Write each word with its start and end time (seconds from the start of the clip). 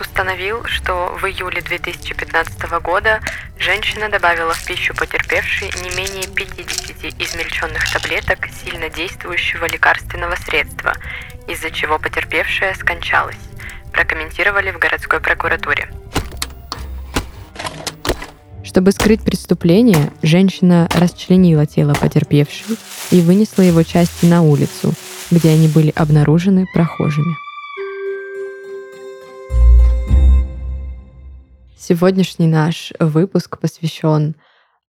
Установил, 0.00 0.64
что 0.64 1.14
в 1.20 1.26
июле 1.26 1.60
2015 1.60 2.62
года 2.82 3.20
женщина 3.58 4.08
добавила 4.08 4.54
в 4.54 4.64
пищу 4.64 4.94
потерпевшей 4.94 5.70
не 5.82 5.90
менее 5.94 6.26
50 6.26 7.20
измельченных 7.20 7.92
таблеток 7.92 8.48
сильно 8.64 8.88
действующего 8.88 9.66
лекарственного 9.66 10.36
средства, 10.36 10.94
из-за 11.46 11.70
чего 11.70 11.98
потерпевшая 11.98 12.74
скончалась, 12.74 13.36
прокомментировали 13.92 14.70
в 14.70 14.78
городской 14.78 15.20
прокуратуре. 15.20 15.90
Чтобы 18.64 18.92
скрыть 18.92 19.22
преступление, 19.22 20.10
женщина 20.22 20.88
расчленила 20.94 21.66
тело 21.66 21.92
потерпевшей 21.92 22.78
и 23.10 23.20
вынесла 23.20 23.62
его 23.62 23.82
части 23.82 24.24
на 24.24 24.40
улицу, 24.40 24.94
где 25.30 25.50
они 25.50 25.68
были 25.68 25.92
обнаружены 25.94 26.66
прохожими. 26.72 27.49
Сегодняшний 31.80 32.46
наш 32.46 32.92
выпуск 33.00 33.58
посвящен 33.58 34.36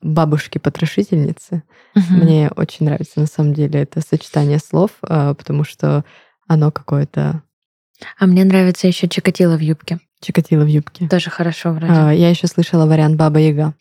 бабушке-потрошительнице. 0.00 1.62
Угу. 1.94 2.04
Мне 2.08 2.50
очень 2.56 2.86
нравится 2.86 3.20
на 3.20 3.26
самом 3.26 3.52
деле 3.52 3.82
это 3.82 4.00
сочетание 4.00 4.58
слов, 4.58 4.92
а, 5.02 5.34
потому 5.34 5.64
что 5.64 6.06
оно 6.46 6.70
какое-то... 6.70 7.42
А 8.18 8.24
мне 8.24 8.42
нравится 8.42 8.86
еще 8.86 9.06
Чикатило 9.06 9.58
в 9.58 9.60
юбке. 9.60 9.98
Чикатило 10.22 10.64
в 10.64 10.66
юбке. 10.66 11.06
Тоже 11.08 11.28
хорошо 11.28 11.72
вроде. 11.72 11.92
А, 11.92 12.10
я 12.10 12.30
еще 12.30 12.46
слышала 12.46 12.86
вариант 12.86 13.16
Баба 13.16 13.38
Яга. 13.38 13.74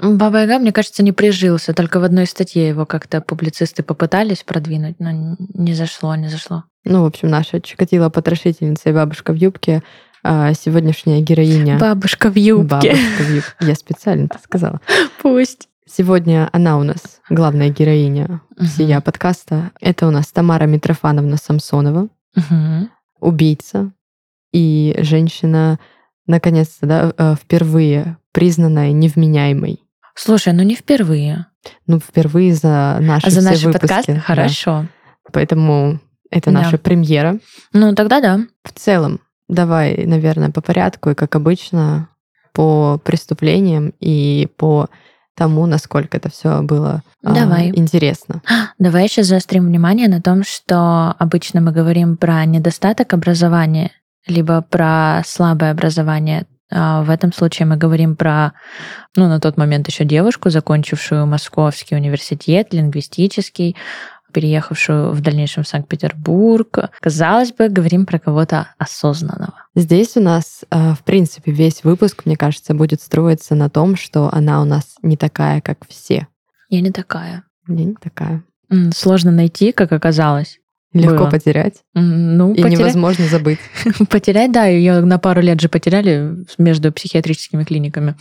Баба 0.00 0.42
Яга, 0.42 0.60
мне 0.60 0.70
кажется, 0.70 1.02
не 1.02 1.10
прижился. 1.10 1.74
Только 1.74 1.98
в 1.98 2.04
одной 2.04 2.26
статье 2.26 2.68
его 2.68 2.86
как-то 2.86 3.20
публицисты 3.20 3.82
попытались 3.82 4.44
продвинуть, 4.44 5.00
но 5.00 5.10
не 5.54 5.74
зашло, 5.74 6.14
не 6.14 6.28
зашло. 6.28 6.62
Ну, 6.84 7.02
в 7.02 7.06
общем, 7.06 7.30
наша 7.30 7.60
Чикатило 7.60 8.10
потрошительница 8.10 8.90
и 8.90 8.92
бабушка 8.92 9.32
в 9.32 9.36
юбке 9.36 9.82
сегодняшняя 10.24 11.20
героиня... 11.20 11.78
Бабушка 11.78 12.30
в 12.30 12.36
юбке. 12.36 12.90
Бабушка 12.90 13.22
в 13.22 13.34
юбке. 13.34 13.52
Я 13.60 13.74
специально 13.74 14.24
это 14.24 14.38
сказала. 14.42 14.80
Пусть. 15.22 15.68
Сегодня 15.86 16.48
она 16.52 16.78
у 16.78 16.82
нас 16.82 17.20
главная 17.28 17.68
героиня 17.68 18.40
uh-huh. 18.56 18.64
всея 18.64 19.00
подкаста. 19.00 19.70
Это 19.80 20.08
у 20.08 20.10
нас 20.10 20.28
Тамара 20.28 20.64
Митрофановна 20.64 21.36
Самсонова, 21.36 22.08
uh-huh. 22.36 22.88
убийца 23.20 23.92
и 24.50 24.96
женщина, 25.00 25.78
наконец-то, 26.26 26.86
да, 26.86 27.12
э, 27.16 27.34
впервые 27.34 28.16
признанная 28.32 28.92
невменяемой. 28.92 29.80
Слушай, 30.14 30.52
ну 30.52 30.62
не 30.62 30.74
впервые. 30.74 31.46
Ну, 31.86 31.98
впервые 31.98 32.54
за 32.54 32.98
наши, 33.00 33.26
а 33.26 33.30
за 33.30 33.42
наши 33.42 33.66
выпуски. 33.66 33.80
подкасты? 33.80 34.16
Хорошо. 34.16 34.82
Да. 34.82 35.30
Поэтому 35.32 36.00
это 36.30 36.50
да. 36.50 36.62
наша 36.62 36.78
премьера. 36.78 37.38
Ну, 37.72 37.94
тогда 37.94 38.20
да. 38.20 38.40
В 38.62 38.72
целом, 38.72 39.20
Давай, 39.48 40.06
наверное, 40.06 40.50
по 40.50 40.60
порядку 40.60 41.10
и, 41.10 41.14
как 41.14 41.36
обычно, 41.36 42.08
по 42.52 42.98
преступлениям 43.04 43.92
и 44.00 44.48
по 44.56 44.88
тому, 45.36 45.66
насколько 45.66 46.16
это 46.16 46.30
все 46.30 46.62
было 46.62 47.02
а, 47.24 47.34
Давай. 47.34 47.70
А, 47.70 47.74
интересно. 47.74 48.42
Давай 48.78 49.08
сейчас 49.08 49.26
заострим 49.26 49.66
внимание 49.66 50.08
на 50.08 50.22
том, 50.22 50.44
что 50.44 51.14
обычно 51.18 51.60
мы 51.60 51.72
говорим 51.72 52.16
про 52.16 52.44
недостаток 52.44 53.12
образования, 53.12 53.90
либо 54.26 54.62
про 54.62 55.22
слабое 55.26 55.72
образование. 55.72 56.46
А 56.70 57.02
в 57.02 57.10
этом 57.10 57.32
случае 57.32 57.66
мы 57.66 57.76
говорим 57.76 58.16
про, 58.16 58.52
ну, 59.16 59.28
на 59.28 59.40
тот 59.40 59.56
момент 59.56 59.88
еще 59.88 60.04
девушку, 60.04 60.50
закончившую 60.50 61.26
Московский 61.26 61.94
университет, 61.94 62.72
лингвистический, 62.72 63.76
переехавшую 64.34 65.12
в 65.12 65.20
дальнейшем 65.20 65.62
в 65.62 65.68
Санкт-Петербург. 65.68 66.90
Казалось 67.00 67.52
бы, 67.52 67.68
говорим 67.68 68.04
про 68.04 68.18
кого-то 68.18 68.68
осознанного. 68.76 69.54
Здесь 69.74 70.16
у 70.16 70.20
нас, 70.20 70.64
э, 70.70 70.92
в 70.92 71.02
принципе, 71.04 71.52
весь 71.52 71.84
выпуск, 71.84 72.22
мне 72.26 72.36
кажется, 72.36 72.74
будет 72.74 73.00
строиться 73.00 73.54
на 73.54 73.70
том, 73.70 73.96
что 73.96 74.28
она 74.32 74.60
у 74.60 74.64
нас 74.64 74.96
не 75.02 75.16
такая, 75.16 75.60
как 75.60 75.78
все. 75.88 76.26
Я 76.68 76.80
не 76.80 76.90
такая. 76.90 77.44
Я 77.68 77.84
не 77.84 77.94
такая. 77.94 78.42
Сложно 78.94 79.30
найти, 79.30 79.72
как 79.72 79.92
оказалось. 79.92 80.58
Легко 80.92 81.24
было. 81.24 81.30
потерять. 81.30 81.82
Ну, 81.94 82.52
и 82.52 82.62
потерять... 82.62 82.78
невозможно 82.78 83.26
забыть. 83.26 83.58
потерять, 84.10 84.52
да, 84.52 84.66
ее 84.66 85.00
на 85.00 85.18
пару 85.18 85.40
лет 85.40 85.60
же 85.60 85.68
потеряли 85.68 86.36
между 86.58 86.92
психиатрическими 86.92 87.64
клиниками. 87.64 88.16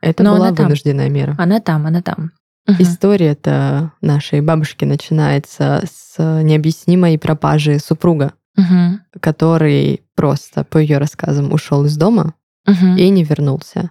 Это 0.00 0.22
Но 0.22 0.36
была 0.36 0.52
вынужденная 0.52 1.06
там. 1.06 1.14
мера. 1.14 1.34
Она 1.38 1.60
там, 1.60 1.86
она 1.86 2.00
там. 2.00 2.32
Угу. 2.68 2.76
История-то 2.78 3.92
нашей 4.00 4.40
бабушки 4.40 4.84
начинается 4.84 5.84
с 5.90 6.42
необъяснимой 6.42 7.18
пропажи 7.18 7.78
супруга, 7.78 8.34
угу. 8.56 9.00
который 9.20 10.02
просто, 10.14 10.64
по 10.64 10.78
ее 10.78 10.98
рассказам, 10.98 11.52
ушел 11.52 11.84
из 11.84 11.96
дома 11.96 12.34
угу. 12.66 12.96
и 12.96 13.08
не 13.08 13.24
вернулся. 13.24 13.90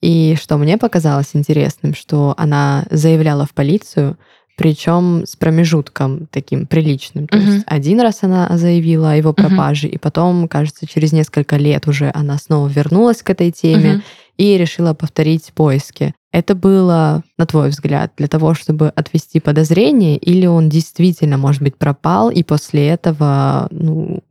И 0.00 0.36
что 0.40 0.58
мне 0.58 0.78
показалось 0.78 1.30
интересным, 1.34 1.94
что 1.94 2.34
она 2.36 2.84
заявляла 2.90 3.46
в 3.46 3.52
полицию, 3.52 4.16
причем 4.56 5.24
с 5.24 5.36
промежутком 5.36 6.26
таким 6.26 6.66
приличным. 6.66 7.28
То 7.28 7.38
uh 7.38 7.40
есть 7.40 7.64
один 7.66 8.00
раз 8.00 8.22
она 8.22 8.48
заявила 8.56 9.12
о 9.12 9.14
его 9.14 9.32
пропаже, 9.32 9.86
uh 9.86 9.90
и 9.90 9.98
потом, 9.98 10.48
кажется, 10.48 10.86
через 10.86 11.12
несколько 11.12 11.56
лет 11.56 11.86
уже 11.86 12.10
она 12.12 12.38
снова 12.38 12.66
вернулась 12.68 13.22
к 13.22 13.30
этой 13.30 13.52
теме 13.52 13.94
uh 13.96 14.02
и 14.36 14.58
решила 14.58 14.94
повторить 14.94 15.52
поиски. 15.54 16.14
Это 16.30 16.54
было, 16.54 17.22
на 17.38 17.46
твой 17.46 17.70
взгляд, 17.70 18.12
для 18.18 18.28
того, 18.28 18.52
чтобы 18.52 18.88
отвести 18.88 19.40
подозрение, 19.40 20.18
или 20.18 20.44
он 20.44 20.68
действительно, 20.68 21.38
может 21.38 21.62
быть, 21.62 21.76
пропал, 21.76 22.30
и 22.30 22.42
после 22.42 22.88
этого, 22.88 23.68
ну, 23.70 24.22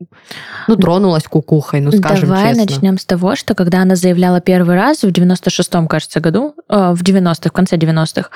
ну 0.68 0.76
тронулась 0.76 1.24
кукухой, 1.24 1.82
ну, 1.82 1.92
скажем 1.92 2.30
Давай 2.30 2.50
честно. 2.50 2.66
начнем 2.66 2.98
с 3.00 3.06
того, 3.06 3.36
что 3.36 3.56
когда 3.56 3.82
она 3.82 3.96
заявляла 3.96 4.42
первый 4.42 4.76
раз 4.76 5.02
в 5.02 5.08
96-м, 5.08 5.88
кажется, 5.88 6.20
году, 6.20 6.54
э, 6.70 6.94
в 6.94 7.02
90-х, 7.02 7.50
в 7.50 7.54
конце 7.54 7.78
90-х, 7.78 8.30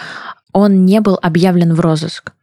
он 0.54 0.86
не 0.86 1.00
был 1.00 1.20
объявлен 1.22 1.76
в 1.76 1.80
розыск. 1.80 2.34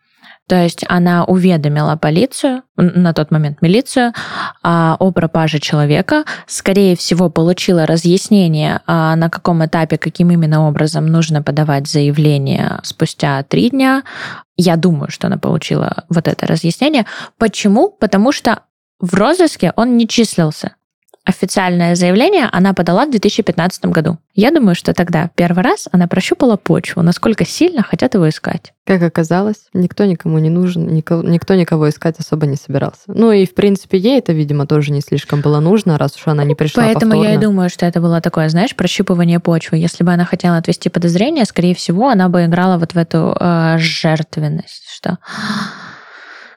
То 0.48 0.56
есть 0.62 0.84
она 0.88 1.24
уведомила 1.24 1.96
полицию, 1.96 2.62
на 2.76 3.12
тот 3.12 3.30
момент 3.30 3.60
милицию, 3.60 4.14
а, 4.62 4.96
о 4.98 5.12
пропаже 5.12 5.58
человека, 5.58 6.24
скорее 6.46 6.96
всего, 6.96 7.28
получила 7.28 7.84
разъяснение, 7.86 8.80
а, 8.86 9.14
на 9.14 9.28
каком 9.28 9.64
этапе, 9.64 9.98
каким 9.98 10.30
именно 10.30 10.66
образом 10.66 11.06
нужно 11.06 11.42
подавать 11.42 11.86
заявление 11.86 12.80
спустя 12.82 13.42
три 13.42 13.68
дня. 13.68 14.04
Я 14.56 14.76
думаю, 14.76 15.10
что 15.10 15.26
она 15.26 15.36
получила 15.36 16.04
вот 16.08 16.26
это 16.26 16.46
разъяснение. 16.46 17.04
Почему? 17.36 17.90
Потому 17.90 18.32
что 18.32 18.62
в 19.00 19.14
розыске 19.14 19.74
он 19.76 19.98
не 19.98 20.08
числился 20.08 20.72
официальное 21.28 21.94
заявление 21.94 22.48
она 22.50 22.72
подала 22.72 23.04
в 23.04 23.10
2015 23.10 23.84
году. 23.86 24.16
Я 24.34 24.50
думаю, 24.50 24.74
что 24.74 24.94
тогда 24.94 25.30
первый 25.34 25.62
раз 25.62 25.86
она 25.92 26.08
прощупала 26.08 26.56
почву, 26.56 27.02
насколько 27.02 27.44
сильно 27.44 27.82
хотят 27.82 28.14
его 28.14 28.26
искать. 28.30 28.72
Как 28.86 29.02
оказалось, 29.02 29.66
никто 29.74 30.06
никому 30.06 30.38
не 30.38 30.48
нужен, 30.48 30.88
никто, 30.88 31.22
никто 31.22 31.54
никого 31.54 31.90
искать 31.90 32.18
особо 32.18 32.46
не 32.46 32.56
собирался. 32.56 33.02
Ну 33.08 33.30
и, 33.30 33.44
в 33.44 33.54
принципе, 33.54 33.98
ей 33.98 34.18
это, 34.18 34.32
видимо, 34.32 34.66
тоже 34.66 34.90
не 34.90 35.02
слишком 35.02 35.42
было 35.42 35.60
нужно, 35.60 35.98
раз 35.98 36.16
уж 36.16 36.26
она 36.28 36.44
не 36.44 36.54
пришла 36.54 36.84
Поэтому 36.84 37.12
повторно. 37.12 37.28
я 37.28 37.34
и 37.34 37.38
думаю, 37.38 37.68
что 37.68 37.84
это 37.84 38.00
было 38.00 38.22
такое, 38.22 38.48
знаешь, 38.48 38.74
прощупывание 38.74 39.38
почвы. 39.38 39.76
Если 39.76 40.04
бы 40.04 40.12
она 40.12 40.24
хотела 40.24 40.56
отвести 40.56 40.88
подозрение, 40.88 41.44
скорее 41.44 41.74
всего, 41.74 42.08
она 42.08 42.30
бы 42.30 42.46
играла 42.46 42.78
вот 42.78 42.94
в 42.94 42.96
эту 42.96 43.36
э, 43.38 43.76
жертвенность, 43.78 44.88
что 44.90 45.18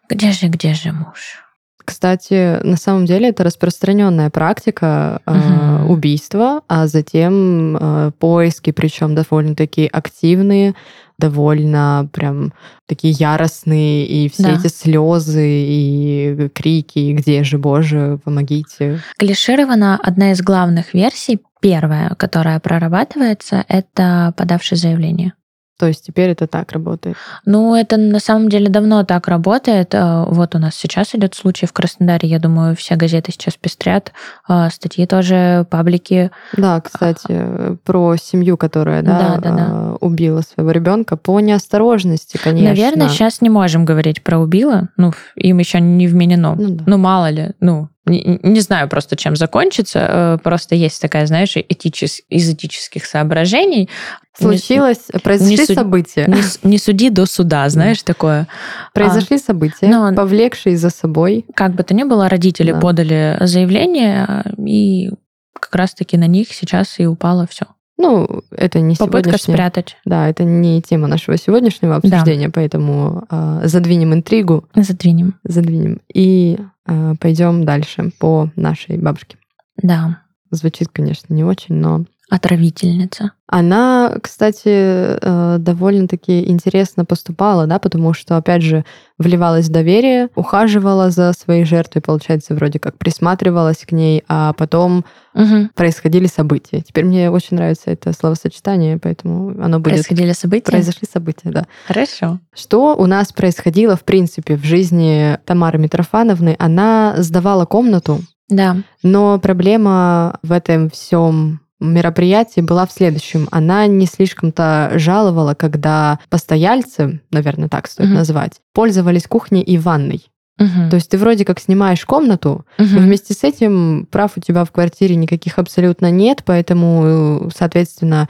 где 0.09 0.31
же, 0.31 0.47
где 0.47 0.73
же 0.73 0.93
муж? 0.93 1.41
Кстати, 1.83 2.63
на 2.63 2.77
самом 2.77 3.05
деле 3.05 3.29
это 3.29 3.43
распространенная 3.43 4.29
практика 4.29 5.21
угу. 5.25 5.37
э, 5.37 5.83
убийства, 5.85 6.61
а 6.67 6.87
затем 6.87 7.77
э, 7.77 8.11
поиски, 8.19 8.71
причем 8.71 9.15
довольно-таки 9.15 9.89
активные, 9.91 10.75
довольно 11.17 12.09
прям 12.11 12.53
такие 12.87 13.13
яростные, 13.13 14.05
и 14.05 14.29
все 14.29 14.43
да. 14.43 14.55
эти 14.55 14.67
слезы 14.67 15.47
и 15.47 16.49
крики, 16.53 16.99
и 16.99 17.13
где 17.13 17.43
же, 17.43 17.57
Боже, 17.57 18.19
помогите. 18.23 18.99
Клиширована 19.17 19.99
одна 20.01 20.31
из 20.31 20.41
главных 20.41 20.93
версий, 20.93 21.39
первая, 21.61 22.15
которая 22.15 22.59
прорабатывается, 22.59 23.63
это 23.67 24.33
подавший 24.35 24.77
заявление. 24.77 25.33
То 25.81 25.87
есть 25.87 26.05
теперь 26.05 26.29
это 26.29 26.45
так 26.45 26.73
работает? 26.73 27.17
Ну, 27.43 27.73
это 27.73 27.97
на 27.97 28.19
самом 28.19 28.49
деле 28.49 28.69
давно 28.69 29.03
так 29.03 29.27
работает. 29.27 29.95
Э, 29.95 30.25
вот 30.27 30.53
у 30.53 30.59
нас 30.59 30.75
сейчас 30.75 31.15
идет 31.15 31.33
случай 31.33 31.65
в 31.65 31.73
Краснодаре. 31.73 32.29
Я 32.29 32.37
думаю, 32.37 32.75
все 32.75 32.95
газеты 32.95 33.31
сейчас 33.31 33.55
пестрят. 33.55 34.13
Э, 34.47 34.69
статьи 34.71 35.07
тоже, 35.07 35.65
паблики. 35.71 36.29
Да, 36.55 36.79
кстати, 36.81 37.79
про 37.83 38.15
семью, 38.15 38.57
которая 38.57 39.01
да, 39.01 39.17
да, 39.17 39.37
да, 39.39 39.55
да. 39.55 39.93
убила 40.01 40.41
своего 40.41 40.69
ребенка 40.69 41.17
по 41.17 41.39
неосторожности, 41.39 42.37
конечно. 42.37 42.69
Наверное, 42.69 43.09
сейчас 43.09 43.41
не 43.41 43.49
можем 43.49 43.83
говорить 43.83 44.21
про 44.21 44.37
убила. 44.37 44.89
Ну, 44.97 45.13
им 45.35 45.57
еще 45.57 45.79
не 45.79 46.05
вменено. 46.05 46.53
Ну, 46.59 46.75
да. 46.75 46.83
ну 46.85 46.97
мало 46.99 47.31
ли. 47.31 47.53
Ну, 47.59 47.89
не, 48.05 48.39
не 48.41 48.59
знаю 48.61 48.89
просто, 48.89 49.15
чем 49.15 49.35
закончится. 49.35 49.99
Э, 49.99 50.37
просто 50.43 50.75
есть 50.75 51.01
такая, 51.01 51.25
знаешь, 51.27 51.55
этичес, 51.55 52.21
из 52.29 52.49
этических 52.49 53.05
соображений. 53.05 53.89
Случилось, 54.37 55.09
не, 55.13 55.19
произошли 55.19 55.57
не 55.57 55.65
события. 55.65 56.25
Не, 56.27 56.41
не 56.69 56.77
суди 56.79 57.09
до 57.09 57.25
суда, 57.25 57.69
знаешь, 57.69 58.01
такое. 58.01 58.47
Произошли 58.93 59.35
а, 59.35 59.39
события, 59.39 59.87
но, 59.87 60.13
повлекшие 60.15 60.77
за 60.77 60.89
собой. 60.89 61.45
Как 61.53 61.75
бы 61.75 61.83
то 61.83 61.93
ни 61.93 62.03
было, 62.03 62.27
родители 62.27 62.71
да. 62.71 62.79
подали 62.79 63.37
заявление, 63.41 64.45
и 64.57 65.11
как 65.59 65.75
раз-таки 65.75 66.17
на 66.17 66.27
них 66.27 66.51
сейчас 66.53 66.99
и 66.99 67.05
упало 67.05 67.45
все. 67.45 67.67
Ну, 68.01 68.41
это 68.49 68.79
не 68.79 68.95
Попытка 68.95 69.37
спрятать. 69.37 69.95
Да, 70.05 70.27
это 70.27 70.43
не 70.43 70.81
тема 70.81 71.07
нашего 71.07 71.37
сегодняшнего 71.37 71.95
обсуждения, 71.97 72.47
да. 72.47 72.51
поэтому 72.53 73.27
э, 73.29 73.61
задвинем 73.65 74.13
интригу. 74.13 74.65
Задвинем. 74.73 75.35
Задвинем. 75.43 76.01
И 76.11 76.57
э, 76.87 77.13
пойдем 77.19 77.63
дальше 77.63 78.11
по 78.19 78.49
нашей 78.55 78.97
бабушке. 78.97 79.37
Да. 79.77 80.23
Звучит, 80.49 80.89
конечно, 80.91 81.31
не 81.31 81.43
очень, 81.43 81.75
но 81.75 82.05
отравительница. 82.31 83.33
Она, 83.45 84.15
кстати, 84.23 84.63
э, 84.65 85.57
довольно-таки 85.59 86.49
интересно 86.49 87.03
поступала, 87.03 87.67
да, 87.67 87.77
потому 87.77 88.13
что, 88.13 88.37
опять 88.37 88.61
же, 88.61 88.85
вливалась 89.17 89.67
в 89.67 89.71
доверие, 89.71 90.29
ухаживала 90.35 91.09
за 91.09 91.33
своей 91.33 91.65
жертвой, 91.65 92.01
получается, 92.01 92.55
вроде 92.55 92.79
как 92.79 92.97
присматривалась 92.97 93.79
к 93.79 93.91
ней, 93.91 94.23
а 94.29 94.53
потом 94.53 95.03
угу. 95.33 95.67
происходили 95.75 96.27
события. 96.27 96.79
Теперь 96.79 97.03
мне 97.03 97.29
очень 97.29 97.57
нравится 97.57 97.91
это 97.91 98.13
словосочетание, 98.13 98.97
поэтому 98.97 99.49
оно 99.61 99.81
будет... 99.81 99.95
Происходили 99.95 100.31
события? 100.31 100.71
Произошли 100.71 101.05
события, 101.11 101.49
да. 101.49 101.65
Хорошо. 101.85 102.39
Что 102.55 102.95
у 102.95 103.07
нас 103.07 103.33
происходило, 103.33 103.97
в 103.97 104.05
принципе, 104.05 104.55
в 104.55 104.63
жизни 104.63 105.37
Тамары 105.43 105.79
Митрофановны? 105.79 106.55
Она 106.59 107.15
сдавала 107.17 107.65
комнату, 107.65 108.21
да. 108.47 108.77
Но 109.01 109.39
проблема 109.39 110.37
в 110.43 110.51
этом 110.51 110.89
всем 110.89 111.61
мероприятии 111.81 112.61
была 112.61 112.85
в 112.85 112.91
следующем. 112.91 113.47
Она 113.51 113.87
не 113.87 114.05
слишком-то 114.05 114.91
жаловала, 114.95 115.53
когда 115.53 116.19
постояльцы, 116.29 117.21
наверное, 117.31 117.69
так 117.69 117.87
стоит 117.87 118.09
угу. 118.09 118.15
назвать, 118.15 118.61
пользовались 118.73 119.27
кухней 119.27 119.61
и 119.61 119.77
ванной. 119.77 120.25
Угу. 120.59 120.89
То 120.91 120.95
есть 120.95 121.09
ты 121.09 121.17
вроде 121.17 121.43
как 121.43 121.59
снимаешь 121.59 122.05
комнату, 122.05 122.65
угу. 122.77 122.87
но 122.91 122.99
вместе 122.99 123.33
с 123.33 123.43
этим 123.43 124.07
прав 124.11 124.33
у 124.35 124.41
тебя 124.41 124.63
в 124.63 124.71
квартире 124.71 125.15
никаких 125.15 125.57
абсолютно 125.57 126.11
нет, 126.11 126.43
поэтому, 126.45 127.49
соответственно, 127.53 128.29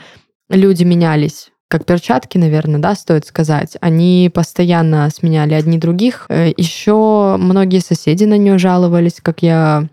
люди 0.49 0.83
менялись 0.83 1.51
как 1.71 1.85
перчатки, 1.85 2.37
наверное, 2.37 2.81
да, 2.81 2.95
стоит 2.95 3.25
сказать. 3.25 3.77
Они 3.79 4.29
постоянно 4.33 5.09
сменяли 5.09 5.53
одни 5.53 5.77
других. 5.77 6.25
Э, 6.27 6.51
Еще 6.57 7.37
многие 7.39 7.79
соседи 7.79 8.25
на 8.25 8.37
нее 8.37 8.57
жаловались, 8.57 9.21
как 9.21 9.41
я 9.41 9.87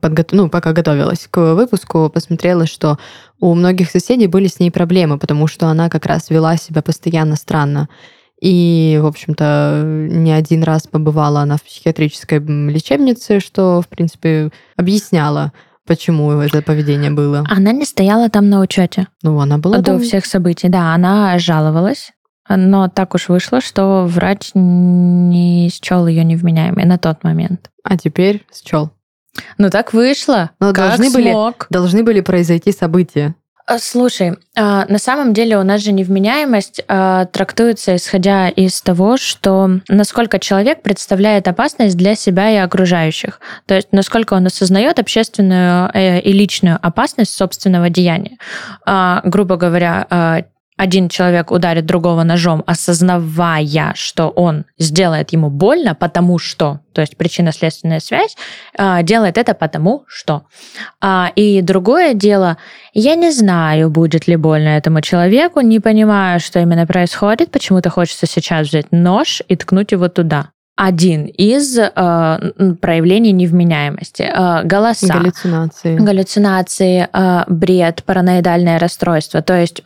подго... 0.00 0.24
ну, 0.32 0.48
пока 0.48 0.72
готовилась 0.72 1.26
к 1.30 1.54
выпуску, 1.54 2.10
посмотрела, 2.12 2.66
что 2.66 2.98
у 3.40 3.54
многих 3.54 3.90
соседей 3.90 4.26
были 4.26 4.46
с 4.46 4.60
ней 4.60 4.70
проблемы, 4.70 5.18
потому 5.18 5.46
что 5.46 5.66
она 5.66 5.88
как 5.88 6.06
раз 6.06 6.30
вела 6.30 6.56
себя 6.56 6.82
постоянно 6.82 7.36
странно. 7.36 7.88
И, 8.40 8.98
в 9.00 9.06
общем-то, 9.06 9.82
не 9.84 10.32
один 10.32 10.64
раз 10.64 10.86
побывала 10.86 11.40
она 11.40 11.56
в 11.56 11.62
психиатрической 11.62 12.40
лечебнице, 12.40 13.40
что, 13.40 13.80
в 13.80 13.88
принципе, 13.88 14.50
объясняло, 14.76 15.52
почему 15.86 16.30
это 16.32 16.60
поведение 16.60 17.10
было. 17.10 17.44
Она 17.48 17.72
не 17.72 17.84
стояла 17.84 18.28
там 18.28 18.50
на 18.50 18.60
учете. 18.60 19.08
Ну, 19.22 19.38
она 19.40 19.58
была 19.58 19.78
до 19.78 19.82
там. 19.82 20.00
всех 20.00 20.26
событий. 20.26 20.68
Да, 20.68 20.94
она 20.94 21.38
жаловалась, 21.38 22.12
но 22.48 22.88
так 22.88 23.14
уж 23.14 23.28
вышло, 23.28 23.60
что 23.60 24.04
врач 24.04 24.50
не 24.54 25.70
счел 25.70 26.06
ее 26.06 26.24
невменяемой 26.24 26.84
на 26.84 26.98
тот 26.98 27.24
момент. 27.24 27.70
А 27.82 27.96
теперь 27.96 28.44
счел. 28.52 28.90
Ну 29.58 29.70
так 29.70 29.92
вышло. 29.92 30.50
Но 30.60 30.72
как 30.72 30.88
должны 30.88 31.10
были, 31.10 31.34
должны 31.70 32.02
были 32.02 32.20
произойти 32.20 32.72
события. 32.72 33.34
А, 33.66 33.78
слушай, 33.78 34.34
а, 34.56 34.84
на 34.88 34.98
самом 34.98 35.32
деле 35.32 35.56
у 35.56 35.62
нас 35.62 35.80
же 35.80 35.92
невменяемость 35.92 36.82
а, 36.86 37.24
трактуется 37.24 37.96
исходя 37.96 38.50
из 38.50 38.82
того, 38.82 39.16
что 39.16 39.80
насколько 39.88 40.38
человек 40.38 40.82
представляет 40.82 41.48
опасность 41.48 41.96
для 41.96 42.14
себя 42.14 42.50
и 42.50 42.56
окружающих. 42.56 43.40
То 43.64 43.74
есть 43.74 43.88
насколько 43.90 44.34
он 44.34 44.46
осознает 44.46 44.98
общественную 44.98 45.90
э, 45.94 46.20
и 46.20 46.32
личную 46.32 46.78
опасность 46.82 47.34
собственного 47.34 47.88
деяния. 47.88 48.36
Грубо 49.24 49.56
говоря, 49.56 50.44
один 50.76 51.08
человек 51.08 51.52
ударит 51.52 51.86
другого 51.86 52.24
ножом, 52.24 52.64
осознавая, 52.66 53.92
что 53.94 54.28
он 54.28 54.64
сделает 54.76 55.32
ему 55.32 55.48
больно, 55.48 55.94
потому 55.94 56.38
что, 56.38 56.80
то 56.92 57.00
есть 57.00 57.16
причинно-следственная 57.16 58.00
связь, 58.00 58.36
а, 58.76 59.02
делает 59.02 59.38
это 59.38 59.54
потому 59.54 60.04
что. 60.08 60.42
А, 61.00 61.30
и 61.36 61.62
другое 61.62 62.14
дело, 62.14 62.56
я 62.92 63.14
не 63.14 63.30
знаю, 63.30 63.88
будет 63.88 64.26
ли 64.26 64.36
больно 64.36 64.68
этому 64.68 65.00
человеку, 65.00 65.60
не 65.60 65.78
понимаю, 65.78 66.40
что 66.40 66.58
именно 66.58 66.86
происходит, 66.86 67.52
почему-то 67.52 67.90
хочется 67.90 68.26
сейчас 68.26 68.68
взять 68.68 68.90
нож 68.90 69.42
и 69.46 69.56
ткнуть 69.56 69.92
его 69.92 70.08
туда 70.08 70.50
один 70.76 71.26
из 71.26 71.78
э, 71.78 71.88
проявлений 72.80 73.30
невменяемости. 73.30 74.22
Э, 74.22 74.64
голоса. 74.64 75.06
Галлюцинации. 75.06 75.96
Галлюцинации, 75.96 77.08
э, 77.12 77.44
бред, 77.46 78.02
параноидальное 78.04 78.80
расстройство. 78.80 79.40
То 79.40 79.54
есть 79.54 79.82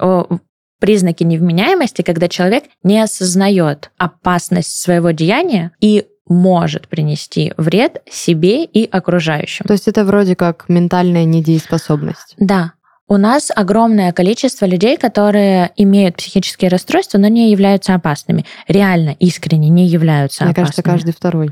признаки 0.78 1.25
невменяемости, 1.25 2.02
когда 2.02 2.28
человек 2.28 2.64
не 2.82 3.00
осознает 3.00 3.90
опасность 3.98 4.80
своего 4.80 5.10
деяния 5.10 5.72
и 5.80 6.06
может 6.28 6.88
принести 6.88 7.52
вред 7.56 8.02
себе 8.10 8.64
и 8.64 8.88
окружающим. 8.88 9.64
То 9.66 9.72
есть 9.72 9.88
это 9.88 10.04
вроде 10.04 10.36
как 10.36 10.66
ментальная 10.69 11.25
недееспособность. 11.25 12.34
Да. 12.38 12.72
У 13.10 13.16
нас 13.16 13.50
огромное 13.54 14.12
количество 14.12 14.66
людей, 14.66 14.98
которые 14.98 15.70
имеют 15.76 16.16
психические 16.16 16.69
расстройства, 16.69 17.16
но 17.16 17.28
не 17.28 17.50
являются 17.50 17.94
опасными. 17.94 18.44
Реально, 18.69 19.16
искренне 19.19 19.70
не 19.70 19.86
являются 19.86 20.44
Мне 20.44 20.50
опасными. 20.50 20.64
Мне 20.64 20.66
кажется, 20.66 20.82
каждый 20.82 21.12
второй. 21.14 21.50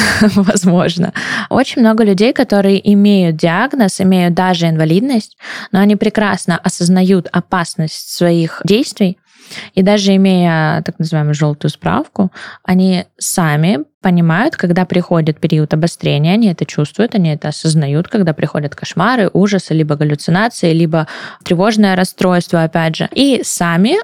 возможно. 0.34 1.12
Очень 1.50 1.82
много 1.82 2.04
людей, 2.04 2.32
которые 2.32 2.92
имеют 2.92 3.36
диагноз, 3.36 4.00
имеют 4.00 4.34
даже 4.34 4.68
инвалидность, 4.68 5.36
но 5.70 5.80
они 5.80 5.96
прекрасно 5.96 6.58
осознают 6.58 7.28
опасность 7.32 8.14
своих 8.14 8.60
действий, 8.64 9.18
и 9.74 9.82
даже 9.82 10.16
имея 10.16 10.82
так 10.82 10.98
называемую 10.98 11.34
желтую 11.34 11.70
справку, 11.70 12.32
они 12.64 13.04
сами 13.18 13.80
понимают, 14.00 14.56
когда 14.56 14.84
приходит 14.84 15.40
период 15.40 15.74
обострения, 15.74 16.32
они 16.34 16.48
это 16.48 16.64
чувствуют, 16.64 17.14
они 17.14 17.30
это 17.30 17.48
осознают, 17.48 18.08
когда 18.08 18.32
приходят 18.32 18.74
кошмары, 18.74 19.30
ужасы, 19.32 19.74
либо 19.74 19.96
галлюцинации, 19.96 20.72
либо 20.72 21.06
тревожное 21.44 21.96
расстройство, 21.96 22.62
опять 22.62 22.96
же. 22.96 23.08
И 23.12 23.42
сами 23.44 23.96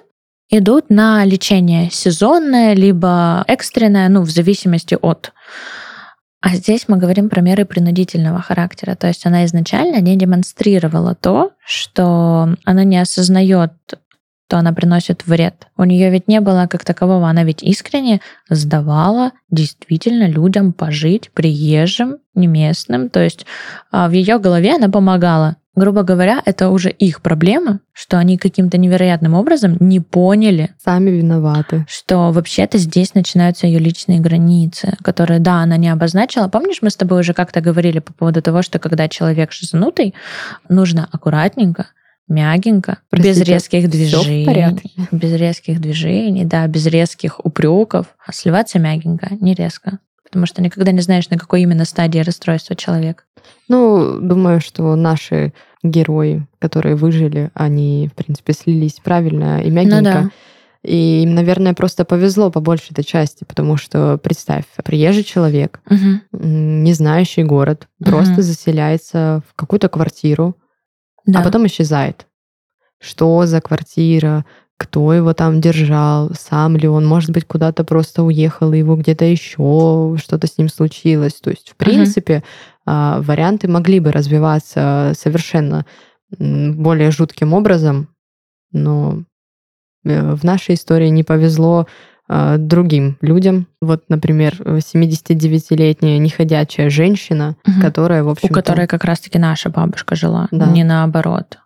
идут 0.51 0.91
на 0.91 1.25
лечение 1.25 1.91
сезонное, 1.91 2.75
либо 2.75 3.45
экстренное, 3.47 4.09
ну, 4.09 4.23
в 4.23 4.31
зависимости 4.31 4.97
от. 5.01 5.33
А 6.41 6.51
здесь 6.55 6.85
мы 6.87 6.99
говорим 6.99 7.29
про 7.29 7.41
меры 7.41 7.65
принудительного 7.65 8.41
характера. 8.41 8.95
То 8.95 9.09
есть 9.09 9.27
она 9.27 9.45
изначально 9.45 10.01
не 10.01 10.17
демонстрировала 10.17 11.15
то, 11.17 11.53
что 11.67 12.55
она 12.65 12.85
не 12.85 12.99
осознает, 12.99 13.73
то 14.49 14.57
она 14.59 14.73
приносит 14.73 15.27
вред. 15.27 15.67
У 15.77 15.85
нее 15.85 16.11
ведь 16.11 16.29
не 16.29 16.41
было 16.41 16.67
как 16.71 16.85
такового, 16.85 17.29
она 17.29 17.43
ведь 17.43 17.63
искренне 17.63 18.21
сдавала 18.49 19.33
действительно 19.51 20.29
людям 20.29 20.73
пожить, 20.73 21.31
приезжим, 21.33 22.19
не 22.35 22.47
местным. 22.47 23.11
То 23.11 23.23
есть 23.23 23.45
а, 23.91 24.09
в 24.09 24.13
ее 24.13 24.39
голове 24.39 24.77
она 24.77 24.89
помогала 24.89 25.57
грубо 25.79 26.03
говоря, 26.03 26.43
это 26.45 26.71
уже 26.71 26.91
их 26.91 27.23
проблема, 27.23 27.81
что 27.93 28.19
они 28.19 28.37
каким-то 28.37 28.79
невероятным 28.79 29.35
образом 29.35 29.77
не 29.81 30.01
поняли. 30.01 30.71
Сами 30.83 31.11
виноваты. 31.11 31.87
Что 31.89 32.33
вообще-то 32.33 32.79
здесь 32.79 33.15
начинаются 33.15 33.67
ее 33.67 33.79
личные 33.79 34.21
границы, 34.21 34.97
которые, 35.03 35.41
да, 35.41 35.63
она 35.63 35.77
не 35.77 35.89
обозначила. 35.89 36.49
Помнишь, 36.49 36.83
мы 36.83 36.91
с 36.91 36.97
тобой 36.97 37.21
уже 37.21 37.33
как-то 37.33 37.61
говорили 37.61 38.01
по 38.01 38.13
поводу 38.13 38.43
того, 38.43 38.63
что 38.63 38.79
когда 38.79 39.09
человек 39.09 39.53
шизанутый, 39.53 40.15
нужно 40.69 41.09
аккуратненько, 41.11 41.87
мягенько, 42.29 42.99
Простите, 43.09 43.41
без 43.41 43.49
резких 43.49 43.89
движений. 43.89 45.09
Без 45.11 45.33
резких 45.33 45.81
движений, 45.81 46.45
да, 46.45 46.67
без 46.67 46.87
резких 46.87 47.45
упреков. 47.45 48.07
А 48.27 48.33
сливаться 48.33 48.79
мягенько, 48.79 49.29
не 49.41 49.55
резко 49.55 49.99
потому 50.29 50.47
что 50.47 50.63
никогда 50.63 50.93
не 50.93 51.01
знаешь, 51.01 51.29
на 51.31 51.39
какой 51.39 51.63
именно 51.63 51.85
стадии 51.85 52.21
расстройства 52.21 52.77
человек. 52.77 53.27
Ну, 53.69 54.19
думаю, 54.21 54.61
что 54.61 54.95
наши 54.95 55.53
герои, 55.83 56.47
которые 56.59 56.97
выжили, 56.97 57.51
они, 57.55 58.11
в 58.13 58.17
принципе, 58.17 58.53
слились 58.53 59.01
правильно 59.03 59.63
и 59.63 59.71
мягенько. 59.71 59.97
Ну, 59.97 60.03
да. 60.03 60.31
И 60.85 61.23
им, 61.23 61.35
наверное, 61.35 61.75
просто 61.75 62.05
повезло 62.05 62.51
по 62.51 62.61
большей 62.61 62.93
этой 62.93 63.05
части, 63.05 63.45
потому 63.45 63.77
что, 63.77 64.17
представь, 64.19 64.65
приезжий 64.85 65.25
человек, 65.25 65.81
угу. 65.91 66.21
не 66.33 66.93
знающий 66.93 67.43
город, 67.43 67.89
угу. 68.01 68.11
просто 68.11 68.43
заселяется 68.43 69.43
в 69.49 69.55
какую-то 69.55 69.89
квартиру, 69.89 70.57
а 71.27 71.33
да. 71.33 71.41
а 71.41 71.43
потом 71.43 71.67
исчезает. 71.67 72.27
Что 73.01 73.45
за 73.47 73.61
квартира, 73.61 74.45
кто 74.79 75.13
его 75.13 75.35
там 75.35 75.61
держал, 75.61 76.31
сам 76.39 76.77
ли 76.77 76.89
он, 76.89 77.05
может 77.07 77.31
быть, 77.31 77.45
куда-то 77.45 77.85
просто 77.85 78.23
уехал, 78.23 78.73
и 78.73 78.79
его 78.79 78.97
где-то 78.97 79.25
еще 79.25 80.17
что-то 80.19 80.47
с 80.47 80.57
ним 80.57 80.69
случилось. 80.69 81.35
То 81.35 81.51
есть, 81.51 81.71
в 81.71 81.77
принципе, 81.77 82.37
uh 82.37 82.43
варианты 82.87 83.69
могли 83.69 84.01
бы 84.01 84.13
развиваться 84.13 85.13
совершенно 85.15 85.85
более 86.31 87.11
жутким 87.11 87.53
образом, 87.53 88.09
но 88.73 89.25
э, 90.05 90.35
в 90.35 90.43
нашей 90.43 90.75
истории 90.75 91.09
не 91.09 91.23
повезло 91.23 91.87
а, 92.29 92.59
другим 92.59 93.17
людям. 93.23 93.67
Вот, 93.81 94.05
например, 94.09 94.55
79-летняя 94.61 96.19
неходячая 96.19 96.91
женщина, 96.91 97.57
угу. 97.67 97.81
которая, 97.81 98.23
в 98.23 98.29
общем 98.29 98.49
У 98.51 98.55
которой 98.55 98.87
как 98.87 99.05
раз-таки 99.05 99.39
наша 99.39 99.71
бабушка 99.71 100.15
жила, 100.15 100.49
да. 100.51 100.67
не 100.67 100.85
наоборот. 100.85 101.59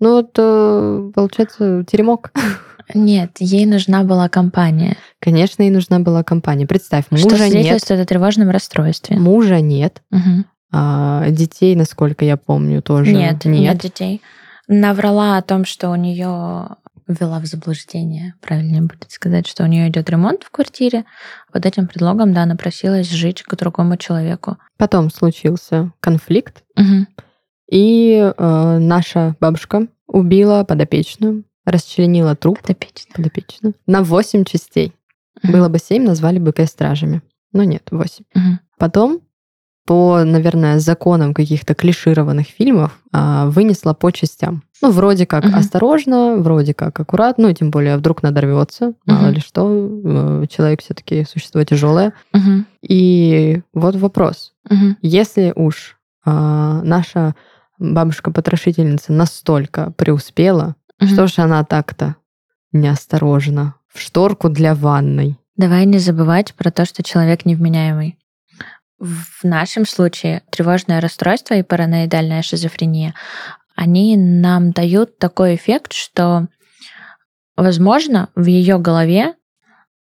Ну 0.00 0.14
вот, 0.14 0.30
э, 0.36 1.10
получается, 1.14 1.84
теремок. 1.84 2.32
Нет, 2.94 3.36
ей 3.38 3.66
нужна 3.66 4.02
была 4.02 4.28
компания. 4.28 4.96
Конечно, 5.20 5.62
ей 5.62 5.70
нужна 5.70 6.00
была 6.00 6.24
компания. 6.24 6.66
Представь, 6.66 7.04
мужа 7.10 7.28
Что 7.28 7.48
нет. 7.48 7.90
о 7.90 8.04
тревожном 8.04 8.50
расстройстве. 8.50 9.16
Мужа 9.16 9.60
нет. 9.60 10.02
Угу. 10.10 10.44
А, 10.72 11.30
детей, 11.30 11.76
насколько 11.76 12.24
я 12.24 12.36
помню, 12.36 12.82
тоже 12.82 13.12
нет. 13.12 13.44
Нет, 13.44 13.60
нет 13.60 13.78
детей. 13.78 14.22
Наврала 14.66 15.36
о 15.36 15.42
том, 15.42 15.64
что 15.64 15.90
у 15.90 15.94
нее 15.94 16.68
ввела 17.06 17.40
в 17.40 17.46
заблуждение, 17.46 18.34
правильнее 18.40 18.82
будет 18.82 19.10
сказать, 19.10 19.46
что 19.46 19.64
у 19.64 19.66
нее 19.66 19.88
идет 19.88 20.08
ремонт 20.08 20.44
в 20.44 20.50
квартире. 20.50 21.04
Под 21.52 21.66
этим 21.66 21.88
предлогом, 21.88 22.32
да, 22.32 22.42
она 22.42 22.56
просилась 22.56 23.10
жить 23.10 23.42
к 23.42 23.54
другому 23.56 23.96
человеку. 23.96 24.58
Потом 24.76 25.10
случился 25.10 25.92
конфликт, 26.00 26.62
угу. 26.76 27.06
И 27.70 28.32
э, 28.36 28.78
наша 28.78 29.36
бабушка 29.40 29.86
убила 30.06 30.64
подопечную, 30.64 31.44
расчленила 31.64 32.34
труп 32.34 32.60
подопечную, 32.60 33.14
подопечную 33.14 33.74
на 33.86 34.02
8 34.02 34.44
частей. 34.44 34.92
Угу. 35.42 35.52
Было 35.52 35.68
бы 35.68 35.78
7, 35.78 36.02
назвали 36.02 36.38
бы 36.38 36.52
стражами. 36.66 37.22
Но 37.52 37.64
нет, 37.64 37.88
8. 37.90 38.24
Угу. 38.34 38.42
Потом 38.78 39.20
по, 39.86 40.22
наверное, 40.24 40.78
законам 40.78 41.34
каких-то 41.34 41.74
клишированных 41.74 42.46
фильмов 42.46 43.00
а, 43.12 43.46
вынесла 43.46 43.92
по 43.92 44.12
частям. 44.12 44.62
Ну, 44.82 44.90
вроде 44.92 45.26
как 45.26 45.44
угу. 45.44 45.56
осторожно, 45.56 46.36
вроде 46.36 46.74
как 46.74 46.98
аккуратно, 47.00 47.48
ну, 47.48 47.54
тем 47.54 47.70
более, 47.70 47.96
вдруг 47.96 48.22
надорвется, 48.22 48.94
мало 49.06 49.26
угу. 49.26 49.34
ли 49.34 49.40
что, 49.40 49.68
э, 49.68 50.44
человек 50.48 50.82
все-таки 50.82 51.24
существо 51.24 51.64
тяжелое. 51.64 52.12
Угу. 52.32 52.64
И 52.82 53.62
вот 53.72 53.96
вопрос. 53.96 54.52
Угу. 54.68 54.96
Если 55.02 55.52
уж 55.56 55.98
а, 56.24 56.82
наша 56.82 57.34
бабушка-потрошительница 57.80 59.12
настолько 59.12 59.90
преуспела, 59.92 60.76
угу. 61.00 61.08
что 61.08 61.26
же 61.26 61.42
она 61.42 61.64
так-то 61.64 62.16
неосторожна 62.72 63.74
в 63.88 64.00
шторку 64.00 64.48
для 64.48 64.74
ванной? 64.74 65.36
Давай 65.56 65.84
не 65.86 65.98
забывать 65.98 66.54
про 66.54 66.70
то, 66.70 66.84
что 66.84 67.02
человек 67.02 67.44
невменяемый. 67.44 68.18
В 68.98 69.44
нашем 69.44 69.86
случае 69.86 70.42
тревожное 70.50 71.00
расстройство 71.00 71.54
и 71.54 71.62
параноидальная 71.62 72.42
шизофрения, 72.42 73.14
они 73.74 74.16
нам 74.16 74.72
дают 74.72 75.18
такой 75.18 75.54
эффект, 75.54 75.94
что, 75.94 76.48
возможно, 77.56 78.28
в 78.34 78.44
ее 78.44 78.78
голове 78.78 79.34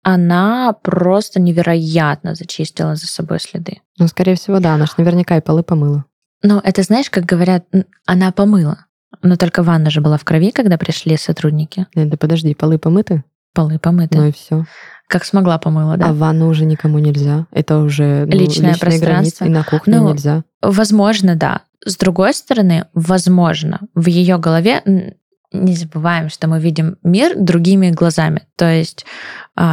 она 0.02 0.74
просто 0.74 1.40
невероятно 1.42 2.34
зачистила 2.34 2.96
за 2.96 3.08
собой 3.08 3.40
следы. 3.40 3.82
Ну, 4.00 4.08
скорее 4.08 4.36
всего, 4.36 4.60
да, 4.60 4.74
она 4.74 4.86
же 4.86 4.94
наверняка 4.98 5.38
и 5.38 5.42
полы 5.42 5.64
помыла. 5.64 6.06
Ну, 6.44 6.60
это 6.64 6.84
знаешь, 6.84 7.10
как 7.10 7.26
говорят, 7.26 7.66
она 8.06 8.32
помыла. 8.32 8.86
Но 9.22 9.36
только 9.38 9.64
ванна 9.64 9.90
же 9.90 10.02
была 10.02 10.18
в 10.18 10.24
крови, 10.24 10.52
когда 10.52 10.78
пришли 10.78 11.18
сотрудники. 11.18 11.88
Нет, 11.96 12.10
да 12.10 12.18
подожди, 12.18 12.54
полы 12.54 12.78
помыты? 12.78 13.24
Полы 13.54 13.80
помыты. 13.80 14.18
Ну 14.18 14.28
и 14.28 14.32
все. 14.32 14.66
Как 15.08 15.26
смогла 15.26 15.58
помыла, 15.58 15.98
да. 15.98 16.10
А 16.10 16.14
в 16.14 16.18
ванну 16.18 16.50
уже 16.50 16.66
никому 16.66 17.00
нельзя. 17.00 17.48
Это 17.52 17.80
уже 17.80 18.26
ну, 18.26 18.38
личное 18.38 18.76
пространство. 18.76 19.06
Границы, 19.06 19.46
и 19.46 19.50
на 19.50 19.64
кухне 19.64 20.00
ну, 20.00 20.12
нельзя. 20.12 20.44
Возможно, 20.62 21.36
да. 21.36 21.62
С 21.86 21.96
другой 21.98 22.34
стороны, 22.34 22.86
возможно, 22.94 23.80
в 23.96 24.08
ее 24.08 24.38
голове 24.38 24.84
не 25.54 25.76
забываем, 25.76 26.30
что 26.30 26.48
мы 26.48 26.60
видим 26.60 26.98
мир 27.04 27.34
другими 27.36 27.90
глазами. 27.90 28.44
То 28.58 28.70
есть 28.70 29.06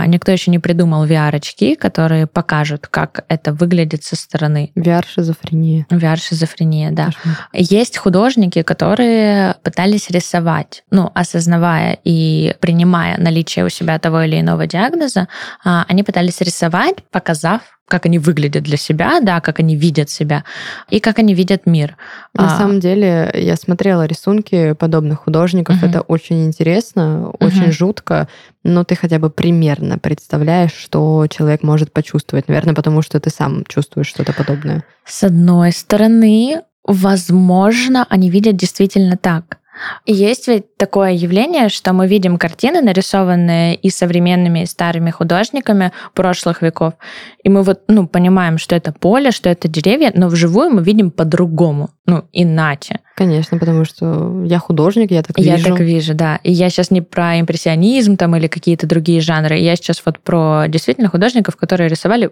никто 0.06 0.32
еще 0.32 0.50
не 0.50 0.58
придумал 0.58 1.06
VR-очки, 1.06 1.74
которые 1.76 2.26
покажут, 2.26 2.86
как 2.88 3.24
это 3.28 3.52
выглядит 3.52 4.04
со 4.04 4.16
стороны. 4.16 4.72
VR-шизофрения. 4.76 5.86
VR-шизофрения, 5.90 6.90
да. 6.90 7.06
Кошмар. 7.06 7.48
Есть 7.52 7.98
художники, 7.98 8.62
которые 8.62 9.56
пытались 9.62 10.10
рисовать, 10.10 10.84
ну, 10.90 11.10
осознавая 11.14 11.98
и 12.04 12.54
принимая 12.60 13.18
наличие 13.18 13.64
у 13.64 13.68
себя 13.68 13.98
того 13.98 14.22
или 14.22 14.40
иного 14.40 14.66
диагноза, 14.66 15.28
а, 15.64 15.84
они 15.88 16.02
пытались 16.02 16.40
рисовать, 16.40 17.04
показав 17.10 17.60
как 17.86 18.06
они 18.06 18.18
выглядят 18.18 18.64
для 18.64 18.76
себя, 18.76 19.20
да, 19.20 19.40
как 19.40 19.60
они 19.60 19.76
видят 19.76 20.08
себя 20.08 20.44
и 20.88 21.00
как 21.00 21.18
они 21.18 21.34
видят 21.34 21.66
мир. 21.66 21.96
На 22.32 22.54
а... 22.54 22.58
самом 22.58 22.80
деле, 22.80 23.30
я 23.34 23.56
смотрела 23.56 24.06
рисунки 24.06 24.72
подобных 24.72 25.20
художников, 25.20 25.76
угу. 25.76 25.86
это 25.86 26.00
очень 26.00 26.46
интересно, 26.46 27.28
угу. 27.28 27.46
очень 27.46 27.72
жутко, 27.72 28.28
но 28.64 28.82
ты 28.82 28.96
хотя 28.96 29.18
бы 29.18 29.30
примерно 29.30 29.98
представляешь, 29.98 30.72
что 30.72 31.26
человек 31.28 31.62
может 31.62 31.92
почувствовать, 31.92 32.48
наверное, 32.48 32.74
потому 32.74 33.02
что 33.02 33.20
ты 33.20 33.30
сам 33.30 33.64
чувствуешь 33.66 34.08
что-то 34.08 34.32
подобное. 34.32 34.84
С 35.04 35.22
одной 35.22 35.70
стороны, 35.72 36.62
возможно, 36.82 38.06
они 38.08 38.30
видят 38.30 38.56
действительно 38.56 39.16
так. 39.16 39.58
Есть 40.06 40.48
ведь 40.48 40.76
такое 40.76 41.12
явление, 41.12 41.68
что 41.68 41.92
мы 41.92 42.06
видим 42.06 42.38
картины, 42.38 42.80
нарисованные 42.80 43.74
и 43.74 43.90
современными, 43.90 44.62
и 44.62 44.66
старыми 44.66 45.10
художниками 45.10 45.92
прошлых 46.14 46.62
веков, 46.62 46.94
и 47.42 47.48
мы 47.48 47.62
вот, 47.62 47.82
ну, 47.88 48.06
понимаем, 48.06 48.58
что 48.58 48.76
это 48.76 48.92
поле, 48.92 49.30
что 49.30 49.48
это 49.48 49.68
деревья, 49.68 50.12
но 50.14 50.28
вживую 50.28 50.70
мы 50.70 50.82
видим 50.82 51.10
по-другому, 51.10 51.90
ну, 52.06 52.24
иначе. 52.32 53.00
Конечно, 53.16 53.58
потому 53.58 53.84
что 53.84 54.44
я 54.44 54.58
художник, 54.58 55.10
я 55.10 55.22
так 55.22 55.38
вижу. 55.38 55.50
Я 55.50 55.62
так 55.62 55.80
вижу, 55.80 56.14
да. 56.14 56.40
И 56.42 56.52
я 56.52 56.70
сейчас 56.70 56.90
не 56.90 57.00
про 57.00 57.40
импрессионизм 57.40 58.16
там 58.16 58.34
или 58.36 58.46
какие-то 58.46 58.86
другие 58.86 59.20
жанры, 59.20 59.56
я 59.56 59.76
сейчас 59.76 60.02
вот 60.04 60.18
про 60.18 60.64
действительно 60.68 61.08
художников, 61.08 61.56
которые 61.56 61.88
рисовали 61.88 62.30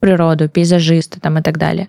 природу, 0.00 0.48
пейзажисты 0.48 1.20
там 1.20 1.38
и 1.38 1.42
так 1.42 1.58
далее. 1.58 1.88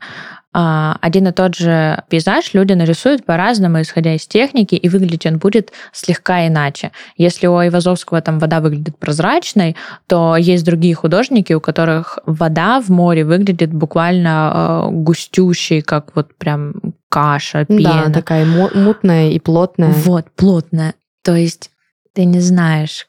А, 0.54 0.98
один 1.02 1.28
и 1.28 1.32
тот 1.32 1.56
же 1.56 2.04
пейзаж 2.10 2.54
люди 2.54 2.74
нарисуют 2.74 3.26
по-разному, 3.26 3.82
исходя 3.82 4.16
из 4.16 4.28
техники, 4.28 4.76
и 4.76 4.90
выглядеть 4.90 5.26
он 5.26 5.38
будет 5.38 5.72
слегка 5.94 6.46
иначе. 6.48 6.92
Если 7.16 7.48
у 7.48 7.56
Айвазовского 7.56 8.22
там 8.22 8.40
вода 8.40 8.60
выглядит 8.60 8.98
прозрачной, 8.98 9.78
то 10.08 10.36
есть 10.36 10.66
другие 10.66 10.94
художники, 10.94 11.54
у 11.54 11.62
которых 11.62 12.20
вода 12.26 12.82
в 12.82 12.90
море 12.90 13.24
выглядит 13.24 13.74
буквально 13.74 14.88
э, 14.90 14.92
густющей, 14.92 15.82
как 15.82 16.16
вот 16.16 16.36
прям 16.36 16.74
каша, 17.08 17.66
пена. 17.66 18.06
Да, 18.08 18.12
такая 18.12 18.46
мутная 18.46 19.30
и 19.30 19.40
плотная. 19.40 19.92
Вот, 19.92 20.26
плотная. 20.36 20.96
То 21.24 21.36
есть 21.36 21.72
ты 22.14 22.26
не 22.26 22.40
знаешь, 22.40 23.08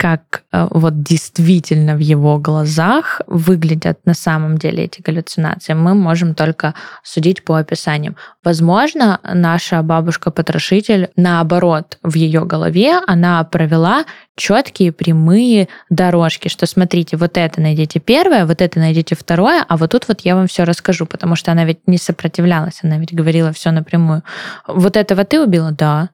как 0.00 0.44
э, 0.50 0.66
вот 0.70 1.02
действительно 1.02 1.94
в 1.94 1.98
его 1.98 2.38
глазах 2.38 3.20
выглядят 3.26 3.98
на 4.06 4.14
самом 4.14 4.56
деле 4.56 4.84
эти 4.84 5.02
галлюцинации, 5.02 5.74
мы 5.74 5.94
можем 5.94 6.34
только 6.34 6.74
судить 7.02 7.44
по 7.44 7.56
описаниям. 7.58 8.16
Возможно, 8.42 9.20
наша 9.22 9.82
бабушка-потрошитель, 9.82 11.10
наоборот, 11.16 11.98
в 12.02 12.14
ее 12.14 12.46
голове 12.46 12.98
она 13.06 13.44
провела 13.44 14.06
четкие 14.36 14.90
прямые 14.90 15.68
дорожки, 15.90 16.48
что 16.48 16.64
смотрите, 16.64 17.18
вот 17.18 17.36
это 17.36 17.60
найдите 17.60 18.00
первое, 18.00 18.46
вот 18.46 18.62
это 18.62 18.78
найдите 18.78 19.14
второе, 19.14 19.62
а 19.68 19.76
вот 19.76 19.90
тут 19.90 20.08
вот 20.08 20.22
я 20.22 20.34
вам 20.34 20.46
все 20.46 20.64
расскажу, 20.64 21.04
потому 21.04 21.36
что 21.36 21.52
она 21.52 21.66
ведь 21.66 21.86
не 21.86 21.98
сопротивлялась, 21.98 22.80
она 22.82 22.96
ведь 22.96 23.12
говорила 23.12 23.52
все 23.52 23.70
напрямую. 23.70 24.22
Вот 24.66 24.96
этого 24.96 25.26
ты 25.26 25.42
убила? 25.42 25.72
Да. 25.72 26.08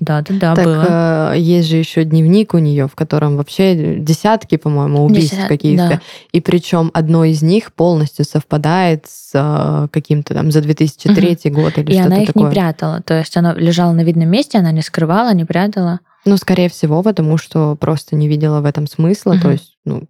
Да, 0.00 0.22
да, 0.22 0.34
да, 0.34 0.54
так, 0.54 0.64
было. 0.64 1.32
Э, 1.34 1.38
есть 1.38 1.68
же 1.68 1.76
еще 1.76 2.04
дневник 2.04 2.54
у 2.54 2.58
нее, 2.58 2.88
в 2.88 2.94
котором 2.94 3.36
вообще 3.36 3.96
десятки, 3.98 4.56
по-моему, 4.56 5.04
убийств 5.04 5.34
Десят, 5.34 5.48
каких-то. 5.48 5.88
Да. 5.88 6.00
И 6.32 6.40
причем 6.40 6.90
одно 6.94 7.24
из 7.24 7.42
них 7.42 7.72
полностью 7.72 8.24
совпадает 8.24 9.06
с 9.06 9.30
э, 9.34 9.88
каким-то 9.92 10.34
там 10.34 10.50
за 10.50 10.60
2003 10.60 11.38
угу. 11.44 11.54
год 11.54 11.78
или 11.78 11.90
И 11.90 11.94
что-то 11.94 12.06
она 12.06 12.22
их 12.22 12.26
такое. 12.28 12.44
не 12.44 12.50
прятала. 12.50 13.02
То 13.02 13.18
есть 13.18 13.36
она 13.36 13.54
лежала 13.54 13.92
на 13.92 14.02
видном 14.02 14.28
месте, 14.28 14.58
она 14.58 14.72
не 14.72 14.82
скрывала, 14.82 15.32
не 15.32 15.44
прятала. 15.44 16.00
Ну, 16.24 16.36
скорее 16.36 16.68
всего, 16.68 17.02
потому 17.02 17.36
что 17.36 17.76
просто 17.76 18.16
не 18.16 18.28
видела 18.28 18.60
в 18.60 18.64
этом 18.64 18.86
смысла. 18.86 19.32
Угу. 19.34 19.40
То 19.40 19.50
есть, 19.52 19.78
ну, 19.84 20.04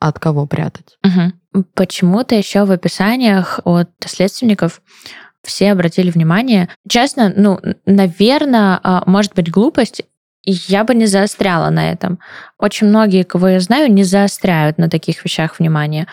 от 0.00 0.18
кого 0.18 0.46
прятать. 0.46 0.96
Угу. 1.04 1.64
Почему-то 1.74 2.34
еще 2.34 2.64
в 2.64 2.70
описаниях 2.70 3.60
от 3.64 3.90
следственников 4.04 4.80
все 5.44 5.72
обратили 5.72 6.10
внимание. 6.10 6.68
Честно, 6.88 7.32
ну, 7.34 7.60
наверное, 7.86 8.80
а, 8.82 9.02
может 9.06 9.34
быть 9.34 9.50
глупость, 9.50 10.02
я 10.44 10.84
бы 10.84 10.94
не 10.94 11.06
заостряла 11.06 11.70
на 11.70 11.90
этом. 11.90 12.18
Очень 12.58 12.88
многие, 12.88 13.24
кого 13.24 13.48
я 13.48 13.60
знаю, 13.60 13.92
не 13.92 14.04
заостряют 14.04 14.78
на 14.78 14.88
таких 14.88 15.24
вещах 15.24 15.58
внимание. 15.58 16.06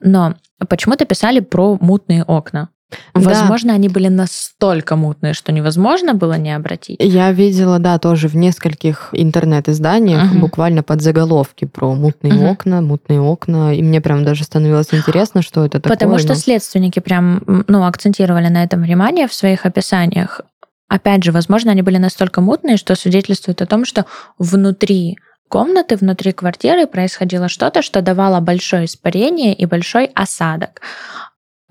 Но 0.00 0.34
почему-то 0.68 1.04
писали 1.04 1.40
про 1.40 1.76
мутные 1.80 2.22
окна. 2.24 2.68
Возможно, 3.14 3.68
да. 3.68 3.74
они 3.74 3.88
были 3.88 4.08
настолько 4.08 4.96
мутные, 4.96 5.34
что 5.34 5.52
невозможно 5.52 6.14
было 6.14 6.34
не 6.34 6.54
обратить. 6.54 6.98
Я 7.00 7.32
видела, 7.32 7.78
да, 7.78 7.98
тоже 7.98 8.28
в 8.28 8.36
нескольких 8.36 9.10
интернет-изданиях 9.12 10.30
угу. 10.32 10.40
буквально 10.40 10.82
под 10.82 11.00
заголовки 11.00 11.64
про 11.64 11.94
мутные 11.94 12.34
угу. 12.34 12.52
окна, 12.52 12.80
мутные 12.80 13.20
окна, 13.20 13.74
и 13.74 13.82
мне 13.82 14.00
прям 14.00 14.24
даже 14.24 14.44
становилось 14.44 14.92
интересно, 14.92 15.42
что 15.42 15.64
это 15.64 15.80
такое. 15.80 15.96
Потому 15.96 16.18
что 16.18 16.28
но... 16.28 16.34
следственники 16.34 17.00
прям, 17.00 17.64
ну, 17.68 17.84
акцентировали 17.84 18.48
на 18.48 18.64
этом 18.64 18.82
внимание 18.82 19.28
в 19.28 19.34
своих 19.34 19.66
описаниях. 19.66 20.40
Опять 20.88 21.22
же, 21.22 21.30
возможно, 21.30 21.70
они 21.70 21.82
были 21.82 21.98
настолько 21.98 22.40
мутные, 22.40 22.76
что 22.76 22.96
свидетельствует 22.96 23.62
о 23.62 23.66
том, 23.66 23.84
что 23.84 24.06
внутри 24.38 25.18
комнаты, 25.48 25.96
внутри 25.96 26.32
квартиры 26.32 26.86
происходило 26.86 27.48
что-то, 27.48 27.82
что 27.82 28.02
давало 28.02 28.40
большое 28.40 28.86
испарение 28.86 29.52
и 29.52 29.66
большой 29.66 30.06
осадок. 30.14 30.80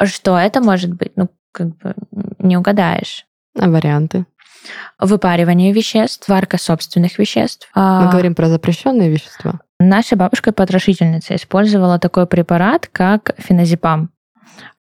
Что 0.03 0.37
это 0.37 0.61
может 0.61 0.93
быть? 0.93 1.11
Ну, 1.15 1.29
как 1.51 1.75
бы 1.77 1.95
не 2.39 2.57
угадаешь. 2.57 3.25
А 3.57 3.69
варианты? 3.69 4.25
Выпаривание 4.99 5.71
веществ, 5.71 6.27
варка 6.27 6.57
собственных 6.57 7.17
веществ. 7.17 7.69
Мы 7.75 7.81
а, 7.81 8.11
говорим 8.11 8.35
про 8.35 8.47
запрещенные 8.47 9.09
вещества. 9.09 9.61
Наша 9.79 10.15
бабушка-потрошительница 10.15 11.35
использовала 11.35 11.99
такой 11.99 12.27
препарат, 12.27 12.87
как 12.91 13.31
феназепам. 13.37 14.11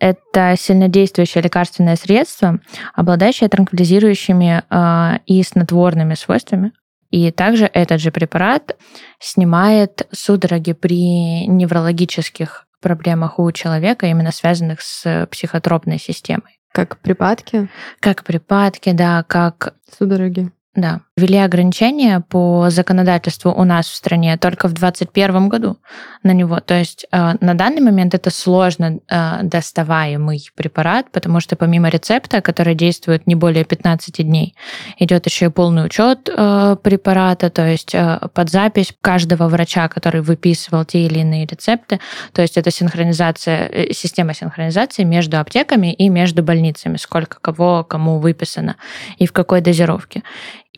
Это 0.00 0.54
сильнодействующее 0.58 1.42
лекарственное 1.42 1.96
средство, 1.96 2.58
обладающее 2.94 3.48
транквилизирующими 3.48 4.64
э, 4.68 5.18
и 5.26 5.42
снотворными 5.42 6.14
свойствами. 6.14 6.72
И 7.10 7.30
также 7.30 7.70
этот 7.72 8.00
же 8.00 8.10
препарат 8.10 8.76
снимает 9.18 10.06
судороги 10.12 10.72
при 10.72 11.46
неврологических 11.46 12.66
проблемах 12.80 13.38
у 13.38 13.50
человека, 13.52 14.06
именно 14.06 14.32
связанных 14.32 14.80
с 14.80 15.26
психотропной 15.30 15.99
системой. 15.99 16.61
Как 16.73 16.99
припадки? 16.99 17.68
Как 18.00 18.25
припадки, 18.25 18.92
да, 18.92 19.25
как... 19.25 19.75
Судороги. 19.99 20.52
Да. 20.75 21.00
Ввели 21.18 21.38
ограничения 21.38 22.20
по 22.20 22.70
законодательству 22.70 23.50
у 23.50 23.64
нас 23.64 23.88
в 23.88 23.94
стране 23.96 24.37
только 24.37 24.68
в 24.68 24.72
2021 24.72 25.48
году 25.48 25.76
на 26.22 26.32
него. 26.32 26.60
То 26.60 26.78
есть 26.78 27.06
э, 27.10 27.32
на 27.40 27.54
данный 27.54 27.80
момент 27.80 28.14
это 28.14 28.30
сложно 28.30 29.00
э, 29.08 29.38
доставаемый 29.42 30.48
препарат, 30.54 31.10
потому 31.10 31.40
что 31.40 31.56
помимо 31.56 31.88
рецепта, 31.88 32.40
который 32.40 32.76
действует 32.76 33.26
не 33.26 33.34
более 33.34 33.64
15 33.64 34.25
дней, 34.25 34.54
идет 35.00 35.26
еще 35.26 35.46
и 35.46 35.48
полный 35.48 35.87
учет 35.87 36.28
э, 36.28 36.76
препарата, 36.80 37.50
то 37.50 37.66
есть 37.66 37.96
под 38.32 38.50
запись 38.50 38.94
каждого 39.00 39.48
врача, 39.48 39.88
который 39.88 40.20
выписывал 40.20 40.84
те 40.84 41.00
или 41.04 41.18
иные 41.18 41.46
рецепты. 41.46 41.98
То 42.32 42.42
есть 42.42 42.56
это 42.56 42.70
синхронизация, 42.70 43.88
система 43.92 44.34
синхронизации 44.34 45.02
между 45.02 45.40
аптеками 45.40 45.92
и 45.92 46.08
между 46.10 46.44
больницами, 46.44 46.96
сколько 46.96 47.40
кого 47.40 47.82
кому 47.82 48.20
выписано 48.20 48.76
и 49.18 49.26
в 49.26 49.32
какой 49.32 49.60
дозировке. 49.62 50.22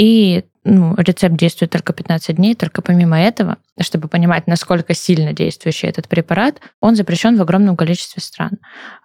И 0.00 0.44
ну, 0.64 0.94
рецепт 0.96 1.36
действует 1.36 1.72
только 1.72 1.92
15 1.92 2.36
дней, 2.36 2.54
только 2.54 2.80
помимо 2.80 3.20
этого, 3.20 3.58
чтобы 3.78 4.08
понимать, 4.08 4.46
насколько 4.46 4.94
сильно 4.94 5.34
действующий 5.34 5.88
этот 5.88 6.08
препарат, 6.08 6.62
он 6.80 6.96
запрещен 6.96 7.36
в 7.36 7.42
огромном 7.42 7.76
количестве 7.76 8.22
стран. 8.22 8.52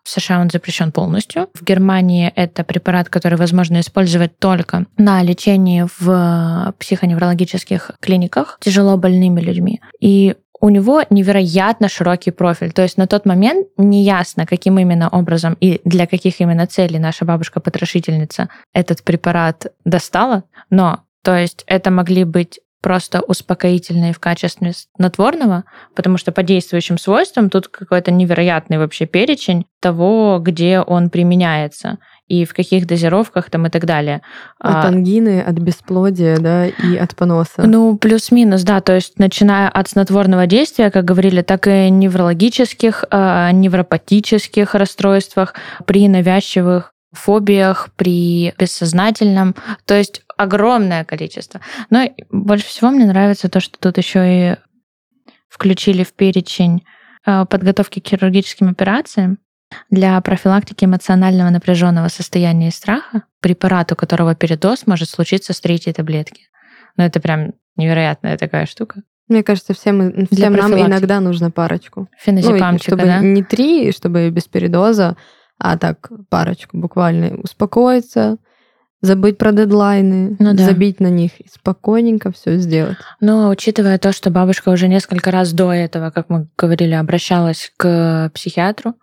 В 0.03 0.09
США 0.09 0.39
он 0.39 0.49
запрещен 0.49 0.93
полностью. 0.93 1.49
В 1.53 1.65
Германии 1.65 2.31
это 2.33 2.63
препарат, 2.63 3.09
который 3.09 3.37
возможно 3.37 3.81
использовать 3.81 4.39
только 4.39 4.85
на 4.97 5.21
лечении 5.21 5.85
в 5.99 6.73
психоневрологических 6.79 7.91
клиниках 7.99 8.57
тяжело 8.61 8.95
больными 8.95 9.41
людьми. 9.41 9.81
И 9.99 10.35
у 10.65 10.69
него 10.69 11.03
невероятно 11.11 11.87
широкий 11.87 12.31
профиль. 12.31 12.71
То 12.71 12.81
есть 12.81 12.97
на 12.97 13.05
тот 13.05 13.27
момент 13.27 13.67
неясно, 13.77 14.47
каким 14.47 14.79
именно 14.79 15.09
образом 15.09 15.55
и 15.59 15.79
для 15.85 16.07
каких 16.07 16.41
именно 16.41 16.65
целей 16.65 16.97
наша 16.97 17.23
бабушка-потрошительница 17.23 18.49
этот 18.73 19.03
препарат 19.03 19.67
достала, 19.85 20.43
но 20.71 21.01
то 21.23 21.37
есть 21.37 21.63
это 21.67 21.91
могли 21.91 22.23
быть 22.23 22.61
просто 22.81 23.21
успокоительные 23.21 24.11
в 24.11 24.19
качестве 24.19 24.73
снотворного, 24.95 25.65
потому 25.95 26.17
что 26.17 26.31
по 26.31 26.41
действующим 26.41 26.97
свойствам 26.97 27.51
тут 27.51 27.67
какой-то 27.67 28.09
невероятный 28.09 28.79
вообще 28.79 29.05
перечень 29.05 29.67
того, 29.79 30.39
где 30.41 30.79
он 30.79 31.11
применяется 31.11 31.99
и 32.27 32.45
в 32.45 32.53
каких 32.53 32.87
дозировках 32.87 33.49
там 33.49 33.67
и 33.67 33.69
так 33.69 33.85
далее. 33.85 34.21
От 34.59 34.85
а, 34.85 34.87
ангины, 34.87 35.41
от 35.41 35.55
бесплодия, 35.55 36.37
да, 36.37 36.67
и 36.67 36.97
от 36.97 37.15
поноса. 37.15 37.63
Ну, 37.63 37.97
плюс-минус, 37.97 38.63
да, 38.63 38.81
то 38.81 38.95
есть 38.95 39.19
начиная 39.19 39.69
от 39.69 39.89
снотворного 39.89 40.47
действия, 40.47 40.89
как 40.89 41.05
говорили, 41.05 41.41
так 41.41 41.67
и 41.67 41.89
неврологических, 41.89 43.05
а, 43.11 43.51
невропатических 43.51 44.73
расстройствах, 44.73 45.53
при 45.85 46.07
навязчивых 46.07 46.93
фобиях, 47.11 47.89
при 47.95 48.53
бессознательном, 48.57 49.55
то 49.85 49.95
есть 49.95 50.23
огромное 50.35 51.05
количество. 51.05 51.61
Но 51.89 52.09
больше 52.29 52.67
всего 52.67 52.89
мне 52.89 53.05
нравится 53.05 53.49
то, 53.49 53.59
что 53.59 53.79
тут 53.79 53.97
еще 53.97 54.19
и 54.25 54.55
включили 55.47 56.03
в 56.03 56.13
перечень 56.13 56.83
а, 57.23 57.45
подготовки 57.45 57.99
к 57.99 58.07
хирургическим 58.07 58.69
операциям 58.69 59.37
для 59.89 60.19
профилактики 60.21 60.85
эмоционального 60.85 61.49
напряженного 61.49 62.07
состояния 62.07 62.69
и 62.69 62.71
страха, 62.71 63.23
препарат, 63.41 63.91
у 63.91 63.95
которого 63.95 64.35
передоз 64.35 64.87
может 64.87 65.09
случиться 65.09 65.53
с 65.53 65.59
третьей 65.59 65.93
таблетки. 65.93 66.43
Ну, 66.97 67.03
это 67.03 67.19
прям 67.19 67.53
невероятная 67.75 68.37
такая 68.37 68.65
штука. 68.65 69.03
Мне 69.27 69.43
кажется, 69.43 69.73
всем, 69.73 70.27
всем 70.31 70.53
нам 70.53 70.73
иногда 70.73 71.19
нужно 71.19 71.49
парочку. 71.49 72.07
Феназепамчика, 72.19 72.91
ну, 72.91 72.97
чтобы 72.97 73.05
да? 73.05 73.19
Не 73.19 73.43
три, 73.43 73.91
чтобы 73.91 74.29
без 74.29 74.43
передоза, 74.43 75.17
а 75.57 75.77
так 75.77 76.11
парочку 76.29 76.77
буквально 76.77 77.37
успокоиться, 77.41 78.37
забыть 79.01 79.37
про 79.37 79.51
дедлайны, 79.51 80.35
ну, 80.39 80.53
да. 80.53 80.65
забить 80.65 80.99
на 80.99 81.07
них 81.07 81.39
и 81.39 81.47
спокойненько 81.51 82.31
все 82.31 82.57
сделать. 82.57 82.97
Но 83.19 83.49
учитывая 83.49 83.97
то, 83.97 84.11
что 84.11 84.29
бабушка 84.29 84.69
уже 84.69 84.87
несколько 84.87 85.31
раз 85.31 85.53
до 85.53 85.71
этого, 85.71 86.11
как 86.11 86.29
мы 86.29 86.47
говорили, 86.57 86.93
обращалась 86.93 87.71
к 87.77 88.31
психиатру, 88.33 88.95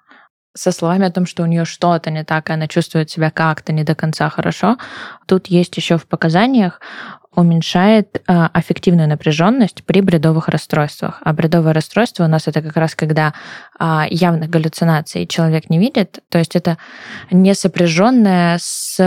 со 0.54 0.72
словами 0.72 1.06
о 1.06 1.10
том, 1.10 1.26
что 1.26 1.42
у 1.42 1.46
нее 1.46 1.64
что-то 1.64 2.10
не 2.10 2.24
так, 2.24 2.50
и 2.50 2.52
она 2.52 2.68
чувствует 2.68 3.10
себя 3.10 3.30
как-то 3.30 3.72
не 3.72 3.84
до 3.84 3.94
конца 3.94 4.28
хорошо. 4.28 4.78
Тут 5.26 5.46
есть 5.46 5.76
еще 5.76 5.98
в 5.98 6.06
показаниях 6.06 6.80
уменьшает 7.34 8.16
э, 8.16 8.48
аффективную 8.52 9.08
напряженность 9.08 9.84
при 9.84 10.02
бредовых 10.02 10.48
расстройствах. 10.48 11.18
А 11.24 11.32
бредовое 11.32 11.72
расстройство 11.72 12.24
у 12.24 12.28
нас 12.28 12.46
это 12.46 12.60
как 12.60 12.76
раз 12.76 12.94
когда 12.94 13.32
э, 13.80 14.02
явных 14.10 14.50
галлюцинаций 14.50 15.26
человек 15.26 15.70
не 15.70 15.78
видит, 15.78 16.18
то 16.28 16.38
есть 16.38 16.56
это 16.56 16.76
не 17.30 17.54
сопряженное 17.54 18.58
с 18.60 19.00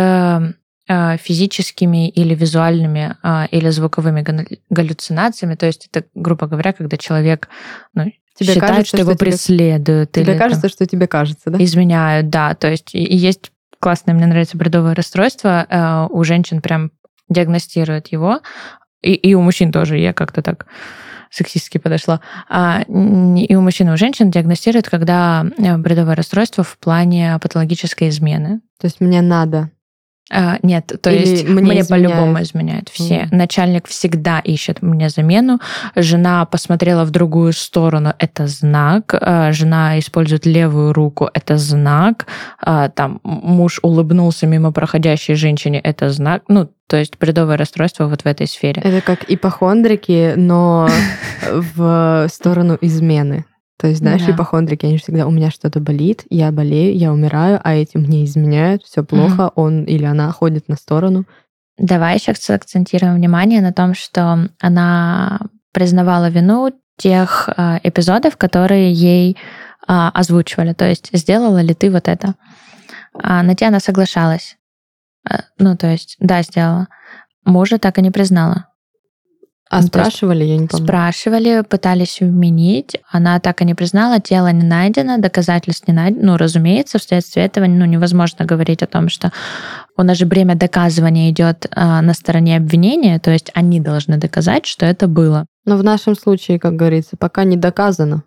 э, 0.87 1.17
физическими 1.17 2.09
или 2.09 2.33
визуальными 2.33 3.15
э, 3.21 3.47
или 3.51 3.69
звуковыми 3.69 4.25
галлюцинациями. 4.71 5.55
То 5.55 5.67
есть 5.67 5.87
это, 5.91 6.07
грубо 6.15 6.47
говоря, 6.47 6.73
когда 6.73 6.97
человек 6.97 7.47
ну, 7.93 8.11
тебе 8.37 8.53
считает, 8.53 8.71
кажется, 8.71 8.87
что, 8.87 8.97
что 8.97 9.03
его 9.03 9.13
тебе, 9.13 9.31
преследуют. 9.31 10.11
Тебе 10.11 10.33
или, 10.33 10.37
кажется, 10.37 10.61
там, 10.61 10.69
что 10.69 10.85
тебе 10.85 11.07
кажется, 11.07 11.49
да? 11.49 11.63
Изменяют, 11.63 12.29
да. 12.29 12.53
То 12.53 12.69
есть 12.69 12.93
есть 12.93 13.51
классное, 13.79 14.13
мне 14.13 14.25
нравится 14.25 14.57
бредовое 14.57 14.95
расстройство. 14.95 15.65
Э, 15.69 16.07
у 16.09 16.23
женщин 16.23 16.61
прям 16.61 16.91
диагностируют 17.29 18.07
его. 18.07 18.41
И, 19.01 19.13
и 19.13 19.33
у 19.33 19.41
мужчин 19.41 19.71
тоже. 19.71 19.97
Я 19.97 20.13
как-то 20.13 20.41
так 20.41 20.65
сексистски 21.29 21.77
подошла. 21.77 22.21
А, 22.49 22.81
и 22.87 23.55
у 23.55 23.61
мужчин, 23.61 23.89
и 23.89 23.91
у 23.91 23.97
женщин 23.97 24.31
диагностируют, 24.31 24.89
когда 24.89 25.45
э, 25.57 25.77
бредовое 25.77 26.15
расстройство 26.15 26.63
в 26.63 26.77
плане 26.77 27.37
патологической 27.41 28.09
измены. 28.09 28.61
То 28.79 28.87
есть 28.87 29.01
мне 29.01 29.21
надо 29.21 29.69
а, 30.31 30.57
нет, 30.63 30.91
то 31.01 31.11
Или 31.11 31.19
есть 31.19 31.47
мне, 31.47 31.61
мне 31.61 31.85
по-любому 31.85 32.41
изменяют 32.41 32.89
все. 32.89 33.21
Mm. 33.21 33.27
Начальник 33.31 33.87
всегда 33.87 34.39
ищет 34.39 34.81
мне 34.81 35.09
замену. 35.09 35.59
Жена 35.95 36.45
посмотрела 36.45 37.05
в 37.05 37.11
другую 37.11 37.53
сторону, 37.53 38.13
это 38.17 38.47
знак. 38.47 39.15
А, 39.21 39.51
жена 39.51 39.99
использует 39.99 40.47
левую 40.47 40.93
руку, 40.93 41.29
это 41.31 41.57
знак. 41.57 42.25
А, 42.59 42.89
там 42.89 43.19
муж 43.23 43.79
улыбнулся 43.83 44.47
мимо 44.47 44.71
проходящей 44.71 45.35
женщине, 45.35 45.79
это 45.79 46.09
знак. 46.09 46.43
Ну, 46.47 46.69
то 46.87 46.97
есть 46.97 47.19
бредовое 47.19 47.57
расстройство 47.57 48.07
вот 48.07 48.23
в 48.23 48.25
этой 48.25 48.47
сфере. 48.47 48.81
Это 48.83 49.01
как 49.01 49.29
ипохондрики, 49.29 50.33
но 50.35 50.89
в 51.51 52.27
сторону 52.31 52.79
измены. 52.81 53.45
То 53.77 53.87
есть, 53.87 53.99
знаешь, 53.99 54.23
да. 54.23 54.31
ипохондрики, 54.31 54.85
они 54.85 54.97
же 54.97 55.03
всегда, 55.03 55.27
у 55.27 55.31
меня 55.31 55.51
что-то 55.51 55.79
болит, 55.81 56.23
я 56.29 56.51
болею, 56.51 56.97
я 56.97 57.11
умираю, 57.11 57.59
а 57.61 57.75
эти 57.75 57.97
мне 57.97 58.23
изменяют, 58.23 58.83
все 58.83 59.03
плохо, 59.03 59.43
mm 59.43 59.51
он 59.55 59.83
или 59.83 60.05
она 60.05 60.31
ходит 60.31 60.69
на 60.69 60.75
сторону. 60.75 61.25
Давай 61.77 62.15
еще 62.15 62.31
акцентируем 62.53 63.15
внимание 63.15 63.61
на 63.61 63.73
том, 63.73 63.93
что 63.93 64.49
она 64.59 65.39
признавала 65.73 66.29
вину 66.29 66.71
тех 66.97 67.49
э, 67.49 67.79
эпизодов, 67.83 68.37
которые 68.37 68.93
ей 68.93 69.33
э, 69.33 69.35
озвучивали. 69.87 70.71
То 70.71 70.87
есть, 70.87 71.09
сделала 71.11 71.61
ли 71.61 71.73
ты 71.73 71.91
вот 71.91 72.07
это? 72.07 72.35
А 73.13 73.43
на 73.43 73.55
те 73.55 73.67
она 73.67 73.81
соглашалась. 73.81 74.57
Э, 75.29 75.39
ну, 75.57 75.75
то 75.75 75.87
есть, 75.87 76.15
да, 76.19 76.41
сделала. 76.43 76.87
Мужа 77.43 77.77
так 77.77 77.97
и 77.97 78.01
не 78.01 78.11
признала. 78.11 78.69
А 79.69 79.81
ну, 79.81 79.87
спрашивали, 79.87 80.43
я 80.43 80.57
не 80.57 80.67
помню. 80.67 80.85
Спрашивали, 80.85 81.63
пытались 81.67 82.19
вменить. 82.19 82.97
Она 83.11 83.39
так 83.39 83.61
и 83.61 83.65
не 83.65 83.73
признала, 83.73 84.19
тело 84.19 84.51
не 84.51 84.63
найдено, 84.63 85.17
доказательств 85.17 85.87
не 85.87 85.93
найдено. 85.93 86.33
Ну, 86.33 86.37
разумеется, 86.37 86.99
вследствие 86.99 87.47
этого 87.47 87.65
ну, 87.65 87.85
невозможно 87.85 88.45
говорить 88.45 88.83
о 88.83 88.87
том, 88.87 89.09
что 89.09 89.31
у 89.97 90.03
нас 90.03 90.17
же 90.17 90.27
время 90.27 90.55
доказывания 90.55 91.31
идет 91.31 91.65
а, 91.71 92.01
на 92.01 92.13
стороне 92.13 92.57
обвинения, 92.57 93.19
то 93.19 93.31
есть 93.31 93.51
они 93.55 93.79
должны 93.79 94.17
доказать, 94.17 94.67
что 94.67 94.85
это 94.85 95.07
было. 95.07 95.45
Но 95.65 95.77
в 95.77 95.83
нашем 95.83 96.15
случае, 96.15 96.59
как 96.59 96.75
говорится, 96.75 97.17
пока 97.17 97.43
не 97.43 97.57
доказано. 97.57 98.23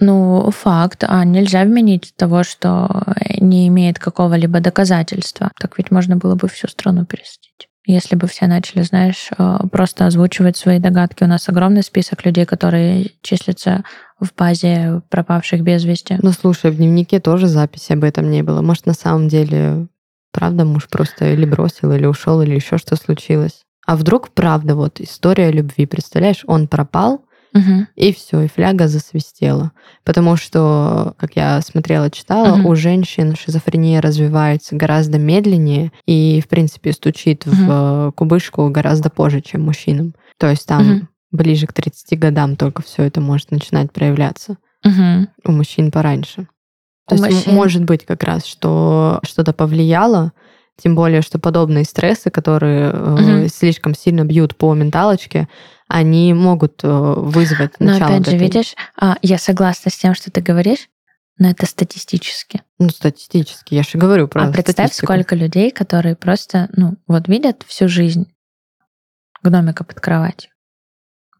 Ну, 0.00 0.50
факт. 0.50 1.04
А 1.06 1.24
нельзя 1.24 1.64
вменить 1.64 2.14
того, 2.16 2.44
что 2.44 3.04
не 3.38 3.68
имеет 3.68 3.98
какого-либо 3.98 4.60
доказательства. 4.60 5.50
Так 5.58 5.78
ведь 5.78 5.90
можно 5.90 6.16
было 6.16 6.34
бы 6.34 6.48
всю 6.48 6.68
страну 6.68 7.04
пересадить. 7.06 7.68
Если 7.86 8.16
бы 8.16 8.26
все 8.26 8.48
начали, 8.48 8.82
знаешь, 8.82 9.30
э, 9.38 9.58
просто 9.70 10.06
озвучивать 10.06 10.56
свои 10.56 10.80
догадки. 10.80 11.22
У 11.22 11.28
нас 11.28 11.48
огромный 11.48 11.84
список 11.84 12.26
людей, 12.26 12.44
которые 12.44 13.12
числятся 13.22 13.84
в 14.18 14.34
базе 14.36 15.02
пропавших 15.08 15.62
без 15.62 15.84
вести. 15.84 16.18
Ну, 16.20 16.32
слушай, 16.32 16.72
в 16.72 16.76
дневнике 16.76 17.20
тоже 17.20 17.46
записи 17.46 17.92
об 17.92 18.02
этом 18.02 18.28
не 18.28 18.42
было. 18.42 18.60
Может, 18.60 18.86
на 18.86 18.92
самом 18.92 19.28
деле, 19.28 19.86
правда, 20.32 20.64
муж 20.64 20.88
просто 20.88 21.32
или 21.32 21.44
бросил, 21.44 21.92
или 21.92 22.06
ушел, 22.06 22.42
или 22.42 22.56
еще 22.56 22.76
что 22.76 22.96
случилось. 22.96 23.62
А 23.86 23.94
вдруг, 23.94 24.30
правда, 24.30 24.74
вот 24.74 25.00
история 25.00 25.52
любви, 25.52 25.86
представляешь, 25.86 26.42
он 26.48 26.66
пропал, 26.66 27.24
Угу. 27.56 27.86
И 27.96 28.12
все, 28.12 28.42
и 28.42 28.48
фляга 28.48 28.88
засвистела. 28.88 29.72
Потому 30.04 30.36
что, 30.36 31.14
как 31.18 31.36
я 31.36 31.60
смотрела, 31.62 32.10
читала, 32.10 32.58
угу. 32.58 32.70
у 32.70 32.74
женщин 32.76 33.34
шизофрения 33.34 34.00
развивается 34.00 34.76
гораздо 34.76 35.18
медленнее 35.18 35.92
и, 36.06 36.42
в 36.44 36.48
принципе, 36.48 36.92
стучит 36.92 37.46
угу. 37.46 37.56
в 37.56 38.12
кубышку 38.16 38.68
гораздо 38.68 39.10
позже, 39.10 39.40
чем 39.40 39.62
мужчинам. 39.62 40.14
То 40.38 40.50
есть 40.50 40.66
там 40.66 40.96
угу. 40.96 41.06
ближе 41.32 41.66
к 41.66 41.72
30 41.72 42.18
годам 42.18 42.56
только 42.56 42.82
все 42.82 43.04
это 43.04 43.20
может 43.20 43.50
начинать 43.50 43.92
проявляться. 43.92 44.58
Угу. 44.84 45.28
У 45.44 45.52
мужчин 45.52 45.90
пораньше. 45.90 46.48
То 47.08 47.14
у 47.14 47.18
есть 47.18 47.36
мужчин... 47.36 47.54
может 47.54 47.84
быть 47.84 48.04
как 48.04 48.22
раз, 48.24 48.44
что 48.44 49.20
что-то 49.22 49.52
повлияло, 49.52 50.32
тем 50.80 50.94
более, 50.94 51.22
что 51.22 51.38
подобные 51.38 51.84
стрессы, 51.84 52.30
которые 52.30 52.92
угу. 52.92 53.48
слишком 53.48 53.94
сильно 53.94 54.24
бьют 54.24 54.56
по 54.56 54.74
менталочке, 54.74 55.48
они 55.88 56.34
могут 56.34 56.80
э, 56.82 56.88
вызвать 56.88 57.74
но 57.78 57.92
начало. 57.92 58.10
Но 58.10 58.16
опять 58.16 58.30
же, 58.30 58.36
видишь, 58.36 58.74
а, 58.96 59.16
я 59.22 59.38
согласна 59.38 59.90
с 59.90 59.96
тем, 59.96 60.14
что 60.14 60.30
ты 60.30 60.40
говоришь, 60.40 60.88
но 61.38 61.50
это 61.50 61.66
статистически. 61.66 62.62
Ну, 62.78 62.88
статистически, 62.88 63.74
я 63.74 63.82
же 63.82 63.98
говорю 63.98 64.26
про 64.26 64.44
А 64.44 64.52
представь, 64.52 64.74
статистику. 64.74 65.06
сколько 65.06 65.34
людей, 65.34 65.70
которые 65.70 66.16
просто, 66.16 66.68
ну, 66.72 66.96
вот 67.06 67.28
видят 67.28 67.62
всю 67.66 67.88
жизнь 67.88 68.32
гномика 69.42 69.84
под 69.84 70.00
кроватью. 70.00 70.50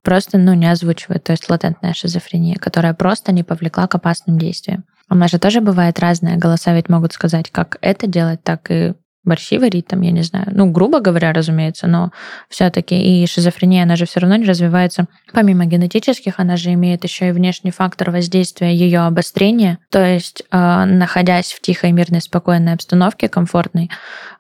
Просто, 0.03 0.39
ну, 0.39 0.55
не 0.55 0.71
озвучивают. 0.71 1.25
То 1.25 1.33
есть 1.33 1.51
латентная 1.51 1.93
шизофрения, 1.93 2.57
которая 2.57 2.95
просто 2.95 3.33
не 3.33 3.43
повлекла 3.43 3.89
к 3.89 3.95
опасным 3.97 4.39
действиям. 4.39 4.85
У 5.11 5.15
нас 5.15 5.31
же 5.31 5.39
тоже 5.39 5.61
бывает 5.61 5.99
разное. 5.99 6.37
Голоса 6.37 6.75
ведь 6.75 6.89
могут 6.89 7.13
сказать, 7.13 7.51
как 7.51 7.79
это 7.81 8.07
делать, 8.07 8.43
так 8.45 8.71
и 8.71 8.95
борщи 9.27 9.59
варить, 9.59 9.89
там, 9.89 10.01
я 10.01 10.13
не 10.13 10.23
знаю. 10.23 10.47
Ну, 10.53 10.71
грубо 10.71 11.01
говоря, 11.01 11.33
разумеется, 11.33 11.87
но 11.87 12.13
все-таки 12.49 13.23
и 13.23 13.27
шизофрения, 13.27 13.83
она 13.83 13.97
же 13.97 14.07
все 14.07 14.21
равно 14.21 14.37
не 14.37 14.47
развивается. 14.47 15.07
Помимо 15.33 15.67
генетических, 15.67 16.39
она 16.39 16.57
же 16.57 16.73
имеет 16.73 17.05
еще 17.05 17.29
и 17.29 17.33
внешний 17.33 17.71
фактор 17.71 18.11
воздействия 18.11 18.75
ее 18.75 19.01
обострения. 19.01 19.79
То 19.91 20.05
есть, 20.05 20.43
э, 20.51 20.85
находясь 20.85 21.53
в 21.53 21.61
тихой, 21.61 21.93
мирной, 21.93 22.23
спокойной 22.23 22.73
обстановке, 22.73 23.29
комфортной, 23.29 23.91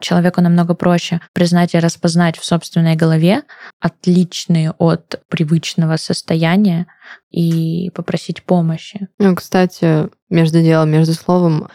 человеку 0.00 0.40
намного 0.40 0.74
проще 0.74 1.20
признать 1.32 1.74
и 1.74 1.78
распознать 1.78 2.38
в 2.38 2.44
собственной 2.44 2.96
голове 2.96 3.42
отличные 3.80 4.70
от 4.78 5.20
привычного 5.28 5.96
состояния 5.96 6.86
и 7.30 7.90
попросить 7.94 8.42
помощи. 8.42 9.08
Ну, 9.18 9.34
кстати, 9.34 10.08
между 10.30 10.62
делом, 10.62 10.90
между 10.90 11.12
словом, 11.12 11.68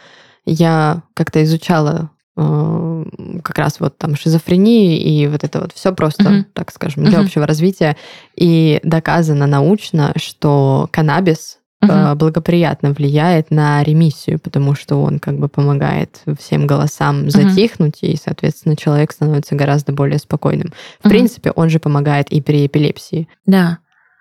я 0.44 1.02
как-то 1.14 1.42
изучала 1.44 2.10
как 2.34 3.58
раз 3.58 3.78
вот 3.80 3.98
там 3.98 4.16
шизофрении 4.16 4.98
и 4.98 5.26
вот 5.26 5.44
это 5.44 5.60
вот 5.60 5.72
все 5.72 5.92
просто, 5.92 6.22
uh-huh. 6.22 6.44
так 6.54 6.70
скажем, 6.72 7.04
для 7.04 7.18
uh-huh. 7.18 7.24
общего 7.24 7.46
развития. 7.46 7.96
И 8.36 8.80
доказано 8.82 9.46
научно, 9.46 10.12
что 10.16 10.88
каннабис 10.92 11.58
uh-huh. 11.84 12.14
благоприятно 12.14 12.92
влияет 12.92 13.50
на 13.50 13.82
ремиссию, 13.82 14.38
потому 14.38 14.74
что 14.74 15.02
он 15.02 15.18
как 15.18 15.38
бы 15.38 15.48
помогает 15.48 16.22
всем 16.38 16.66
голосам 16.66 17.28
затихнуть, 17.28 18.02
uh-huh. 18.02 18.12
и, 18.12 18.16
соответственно, 18.16 18.76
человек 18.76 19.12
становится 19.12 19.54
гораздо 19.54 19.92
более 19.92 20.18
спокойным. 20.18 20.72
В 21.00 21.06
uh-huh. 21.06 21.10
принципе, 21.10 21.50
он 21.50 21.68
же 21.68 21.80
помогает 21.80 22.30
и 22.30 22.40
при 22.40 22.66
эпилепсии. 22.66 23.28
Да. 23.44 23.78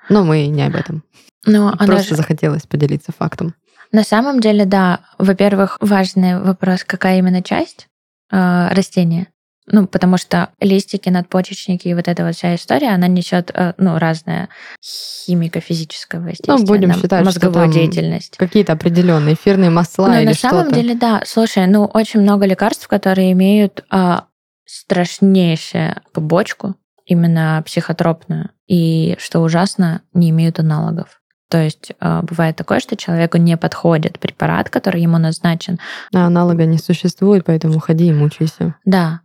Но 0.10 0.26
мы 0.26 0.48
не 0.48 0.64
об 0.64 0.76
этом. 0.76 1.04
Но 1.46 1.74
Просто 1.78 2.10
же... 2.10 2.16
захотелось 2.16 2.64
поделиться 2.64 3.14
фактом. 3.18 3.56
На 3.94 4.04
самом 4.04 4.40
деле, 4.40 4.66
да. 4.66 5.00
Во-первых, 5.18 5.78
важный 5.82 6.40
вопрос, 6.40 6.84
какая 6.84 7.20
именно 7.20 7.42
часть 7.42 7.88
э, 8.32 8.70
растения. 8.74 9.28
Ну, 9.68 9.88
потому 9.88 10.18
что 10.18 10.50
листики, 10.60 11.10
надпочечники 11.10 11.88
и 11.88 11.94
вот 11.94 12.08
эта 12.08 12.26
вот 12.26 12.36
вся 12.36 12.56
история, 12.56 12.90
она 12.90 13.08
несет, 13.08 13.52
э, 13.54 13.74
ну, 13.78 14.00
разное 14.00 14.50
химико-физическое 14.84 16.20
воздействие 16.20 16.58
ну, 16.58 16.66
будем 16.66 16.94
считать, 16.94 17.24
мозговую 17.24 17.72
что 17.72 17.74
деятельность. 17.80 18.38
Какие-то 18.38 18.74
определенные 18.74 19.36
эфирные 19.36 19.70
масла 19.70 20.08
Но 20.08 20.20
или 20.20 20.26
на 20.26 20.34
самом 20.34 20.64
что-то. 20.64 20.76
деле, 20.76 20.96
да. 20.96 21.22
Слушай, 21.26 21.68
ну, 21.68 21.86
очень 21.86 22.22
много 22.22 22.46
лекарств, 22.46 22.88
которые 22.88 23.32
имеют 23.34 23.86
э, 23.92 24.22
страшнейшую 24.66 25.96
побочку, 26.12 26.76
именно 27.06 27.62
психотропную, 27.66 28.50
и, 28.68 29.16
что 29.20 29.42
ужасно, 29.42 30.02
не 30.14 30.32
имеют 30.32 30.60
аналогов. 30.60 31.21
То 31.52 31.62
есть 31.62 31.92
э, 32.00 32.22
бывает 32.24 32.56
такое, 32.56 32.80
что 32.80 32.96
человеку 32.96 33.38
не 33.38 33.58
подходит 33.58 34.20
препарат, 34.20 34.70
который 34.70 35.02
ему 35.02 35.18
назначен. 35.18 35.80
А 36.16 36.26
аналога 36.26 36.66
не 36.66 36.78
существует, 36.78 37.44
поэтому 37.46 37.78
ходи 37.80 38.08
и 38.08 38.14
мучайся. 38.14 38.76
Да. 38.86 39.20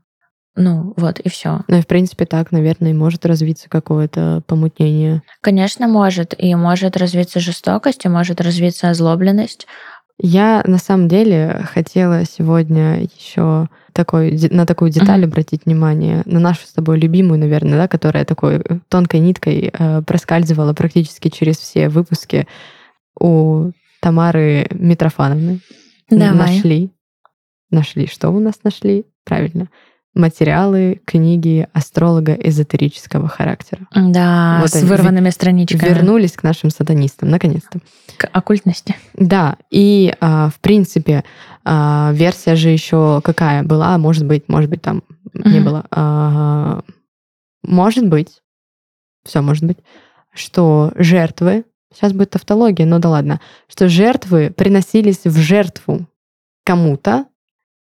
Ну, 0.56 0.92
вот, 0.96 1.20
и 1.20 1.28
все. 1.28 1.60
Ну 1.68 1.78
и, 1.78 1.82
в 1.82 1.86
принципе, 1.86 2.24
так, 2.24 2.50
наверное, 2.50 2.90
и 2.90 2.94
может 2.94 3.26
развиться 3.26 3.68
какое-то 3.68 4.42
помутнение. 4.48 5.22
Конечно, 5.40 5.86
может. 5.86 6.34
И 6.36 6.52
может 6.56 6.96
развиться 6.96 7.38
жестокость, 7.38 8.06
и 8.06 8.08
может 8.08 8.40
развиться 8.40 8.90
озлобленность. 8.90 9.68
Я 10.18 10.62
на 10.66 10.78
самом 10.78 11.08
деле 11.08 11.66
хотела 11.72 12.24
сегодня 12.24 13.02
еще 13.02 13.68
такой, 13.92 14.38
на 14.50 14.64
такую 14.64 14.90
деталь 14.90 15.22
mm-hmm. 15.22 15.24
обратить 15.24 15.66
внимание, 15.66 16.22
на 16.24 16.40
нашу 16.40 16.66
с 16.66 16.72
тобой 16.72 16.98
любимую, 16.98 17.38
наверное, 17.38 17.78
да, 17.78 17.88
которая 17.88 18.24
такой 18.24 18.56
э, 18.56 18.78
тонкой 18.88 19.20
ниткой 19.20 19.70
э, 19.72 20.02
проскальзывала 20.02 20.72
практически 20.72 21.28
через 21.28 21.58
все 21.58 21.88
выпуски 21.90 22.46
у 23.18 23.72
Тамары 24.00 24.66
Митрофановны. 24.70 25.60
Давай. 26.08 26.34
Нашли. 26.34 26.90
Нашли. 27.70 28.06
Что 28.06 28.30
у 28.30 28.40
нас 28.40 28.54
нашли? 28.64 29.04
Правильно 29.24 29.68
материалы, 30.16 31.00
книги 31.04 31.68
астролога 31.72 32.32
эзотерического 32.32 33.28
характера. 33.28 33.86
Да, 33.94 34.58
вот 34.60 34.70
с 34.70 34.82
вырванными 34.82 35.30
страничками. 35.30 35.88
Вернулись 35.88 36.32
к 36.32 36.42
нашим 36.42 36.70
сатанистам, 36.70 37.28
наконец-то. 37.28 37.80
К 38.16 38.28
оккультности. 38.32 38.96
Да, 39.14 39.56
и 39.70 40.14
а, 40.20 40.48
в 40.48 40.58
принципе 40.60 41.22
а, 41.64 42.10
версия 42.14 42.56
же 42.56 42.70
еще 42.70 43.20
какая 43.22 43.62
была, 43.62 43.96
может 43.98 44.26
быть, 44.26 44.48
может 44.48 44.70
быть 44.70 44.82
там 44.82 45.02
угу. 45.34 45.48
не 45.48 45.60
было. 45.60 45.84
А, 45.90 46.80
может 47.62 48.08
быть, 48.08 48.42
все 49.24 49.42
может 49.42 49.64
быть, 49.64 49.78
что 50.32 50.92
жертвы, 50.96 51.64
сейчас 51.92 52.12
будет 52.12 52.30
тавтология, 52.30 52.86
но 52.86 52.98
да 52.98 53.10
ладно, 53.10 53.40
что 53.68 53.88
жертвы 53.88 54.50
приносились 54.50 55.24
в 55.24 55.36
жертву 55.36 56.06
кому-то, 56.64 57.26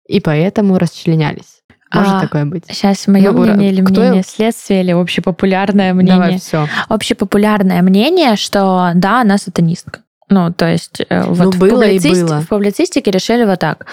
и 0.09 0.21
поэтому 0.21 0.79
расчленялись. 0.79 1.63
Может 1.97 2.15
а, 2.15 2.21
такое 2.21 2.45
быть? 2.45 2.65
Сейчас 2.69 3.07
мое 3.07 3.33
ну, 3.33 3.43
мнение 3.43 3.73
или 3.73 3.83
кто... 3.83 4.01
мнение 4.01 4.23
следствия, 4.23 4.81
или 4.81 4.93
общепопулярное 4.93 5.93
мнение? 5.95 6.17
Давай, 6.17 6.39
все. 6.39 6.69
Общепопулярное 6.89 7.83
мнение, 7.83 8.37
что 8.37 8.93
да, 8.95 9.21
она 9.21 9.39
сатанистка. 9.39 10.01
Ну, 10.29 10.53
то 10.53 10.67
есть 10.67 11.01
э, 11.09 11.25
вот 11.25 11.39
ну, 11.39 11.51
в, 11.51 11.59
было 11.59 11.83
публицисти... 11.83 12.19
и 12.19 12.25
было. 12.25 12.41
в 12.41 12.49
публицистике 12.49 13.11
решили 13.11 13.45
вот 13.45 13.61
так. 13.61 13.87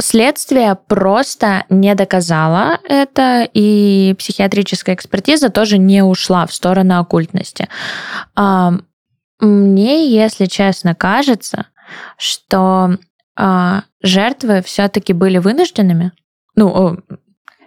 Следствие 0.00 0.78
просто 0.86 1.64
не 1.68 1.94
доказало 1.94 2.78
это, 2.88 3.46
и 3.52 4.14
психиатрическая 4.18 4.94
экспертиза 4.94 5.50
тоже 5.50 5.76
не 5.76 6.02
ушла 6.02 6.46
в 6.46 6.54
сторону 6.54 6.98
оккультности. 6.98 7.68
Мне, 9.38 10.08
если 10.08 10.46
честно, 10.46 10.94
кажется, 10.94 11.66
что 12.16 12.96
а, 13.36 13.82
жертвы 14.02 14.62
все-таки 14.62 15.12
были 15.12 15.38
вынужденными. 15.38 16.12
Ну, 16.54 16.98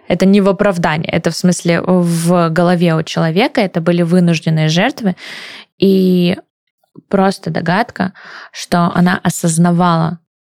это 0.08 0.26
не 0.26 0.40
в 0.40 0.48
оправдание, 0.48 1.10
это 1.10 1.30
в 1.30 1.36
смысле 1.36 1.80
в 1.82 2.48
голове 2.50 2.94
у 2.94 3.02
человека, 3.02 3.60
это 3.60 3.80
были 3.80 4.02
вынужденные 4.02 4.68
жертвы, 4.68 5.16
и 5.78 6.36
просто 7.08 7.50
догадка, 7.50 8.12
что 8.52 8.90
она 8.94 9.20
осознавала, 9.22 10.18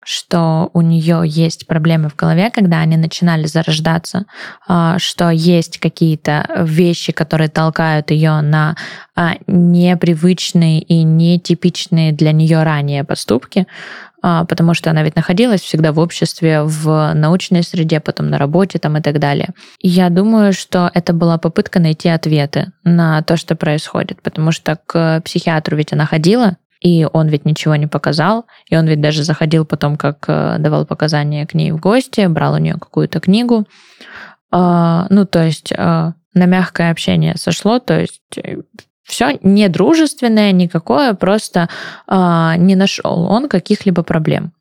что 0.10 0.70
у 0.74 0.80
нее 0.80 1.24
есть 1.26 1.68
проблемы 1.68 2.08
в 2.08 2.16
голове, 2.16 2.50
когда 2.50 2.80
они 2.80 2.96
начинали 2.96 3.46
зарождаться, 3.46 4.26
а, 4.66 4.98
что 5.00 5.30
есть 5.30 5.80
какие-то 5.80 6.50
вещи, 6.60 7.12
которые 7.12 7.50
толкают 7.50 8.12
ее 8.12 8.40
на 8.40 8.78
а, 9.18 9.34
непривычные 9.48 10.80
и 10.80 11.04
нетипичные 11.04 12.14
для 12.14 12.32
нее 12.32 12.64
ранее 12.64 13.04
поступки, 13.04 13.68
потому 14.22 14.74
что 14.74 14.90
она 14.90 15.04
ведь 15.04 15.16
находилась 15.16 15.62
всегда 15.62 15.92
в 15.92 16.00
обществе, 16.00 16.64
в 16.64 17.14
научной 17.14 17.64
среде, 17.64 18.00
потом 18.00 18.30
на 18.30 18.38
работе 18.38 18.80
там 18.80 18.98
и 18.98 19.02
так 19.02 19.20
далее. 19.20 19.50
Я 19.82 20.10
думаю, 20.10 20.54
что 20.54 20.90
это 20.94 21.14
была 21.14 21.38
попытка 21.38 21.80
найти 21.80 22.10
ответы 22.10 22.72
на 22.84 23.22
то, 23.22 23.38
что 23.38 23.56
происходит, 23.56 24.22
потому 24.22 24.52
что 24.52 24.78
к 24.86 25.22
психиатру 25.22 25.78
ведь 25.78 25.94
она 25.94 26.06
ходила, 26.06 26.58
и 26.82 27.08
он 27.12 27.28
ведь 27.28 27.46
ничего 27.46 27.76
не 27.76 27.88
показал, 27.88 28.46
и 28.70 28.78
он 28.78 28.88
ведь 28.88 29.02
даже 29.02 29.24
заходил 29.24 29.66
потом, 29.66 29.98
как 29.98 30.26
э, 30.28 30.58
давал 30.60 30.86
показания 30.86 31.46
к 31.46 31.54
ней 31.54 31.72
в 31.72 31.80
гости, 31.80 32.26
брал 32.28 32.54
у 32.54 32.58
нее 32.58 32.76
какую-то 32.76 33.20
книгу. 33.20 33.68
А, 34.52 35.08
ну, 35.10 35.26
то 35.26 35.44
есть 35.44 35.72
э, 35.72 35.76
на 36.34 36.46
мягкое 36.46 36.92
общение 36.92 37.36
сошло, 37.36 37.80
то 37.80 38.00
есть 38.00 38.22
э, 38.38 38.62
все 39.08 39.40
не 39.42 39.70
дружественное 39.70 40.52
никакое, 40.52 41.14
просто 41.14 41.70
а, 42.08 42.56
не 42.58 42.76
нашел 42.76 43.24
он 43.24 43.48
каких-либо 43.50 44.04
проблем. 44.04 44.52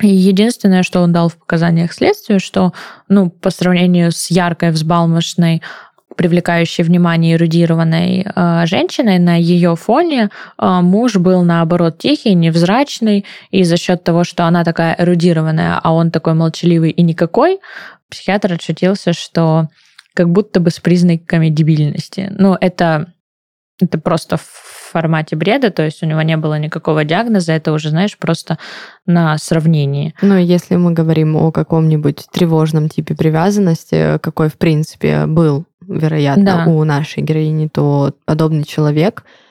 И 0.00 0.08
единственное, 0.08 0.82
что 0.82 1.00
он 1.00 1.12
дал 1.12 1.28
в 1.28 1.36
показаниях 1.36 1.92
следствию, 1.92 2.40
что 2.40 2.72
ну, 3.08 3.30
по 3.30 3.50
сравнению 3.50 4.12
с 4.12 4.30
яркой, 4.30 4.70
взбалмошной 4.70 5.62
привлекающей 6.16 6.84
внимание 6.84 7.36
эрудированной 7.36 8.26
э, 8.26 8.66
женщиной, 8.66 9.18
на 9.18 9.36
ее 9.36 9.76
фоне 9.76 10.28
э, 10.58 10.80
муж 10.80 11.16
был, 11.16 11.42
наоборот, 11.44 11.98
тихий, 11.98 12.34
невзрачный, 12.34 13.24
и 13.50 13.62
за 13.64 13.76
счет 13.76 14.04
того, 14.04 14.24
что 14.24 14.44
она 14.44 14.64
такая 14.64 14.94
эрудированная, 14.98 15.80
а 15.82 15.94
он 15.94 16.10
такой 16.10 16.34
молчаливый 16.34 16.90
и 16.90 17.02
никакой, 17.02 17.60
психиатр 18.10 18.54
отшутился, 18.54 19.12
что 19.12 19.68
как 20.14 20.30
будто 20.30 20.60
бы 20.60 20.70
с 20.70 20.80
признаками 20.80 21.48
дебильности. 21.48 22.30
Ну, 22.36 22.56
это, 22.60 23.12
это 23.82 23.98
просто 23.98 24.36
в 24.36 24.70
формате 24.90 25.36
бреда, 25.36 25.70
то 25.70 25.84
есть 25.84 26.02
у 26.02 26.06
него 26.06 26.20
не 26.22 26.36
было 26.36 26.58
никакого 26.58 27.04
диагноза, 27.04 27.52
это 27.52 27.72
уже, 27.72 27.90
знаешь, 27.90 28.18
просто 28.18 28.58
на 29.06 29.38
сравнении. 29.38 30.14
Но 30.20 30.36
если 30.36 30.76
мы 30.76 30.92
говорим 30.92 31.36
о 31.36 31.52
каком-нибудь 31.52 32.26
тревожном 32.32 32.88
типе 32.88 33.14
привязанности, 33.14 34.18
какой, 34.18 34.48
в 34.48 34.58
принципе, 34.58 35.26
был 35.26 35.64
вероятно, 35.86 36.64
да. 36.64 36.70
у 36.70 36.84
нашей 36.84 37.22
героини, 37.22 37.68
то 37.68 38.12
подобный 38.24 38.64
человек, 38.64 39.24
ну, 39.24 39.49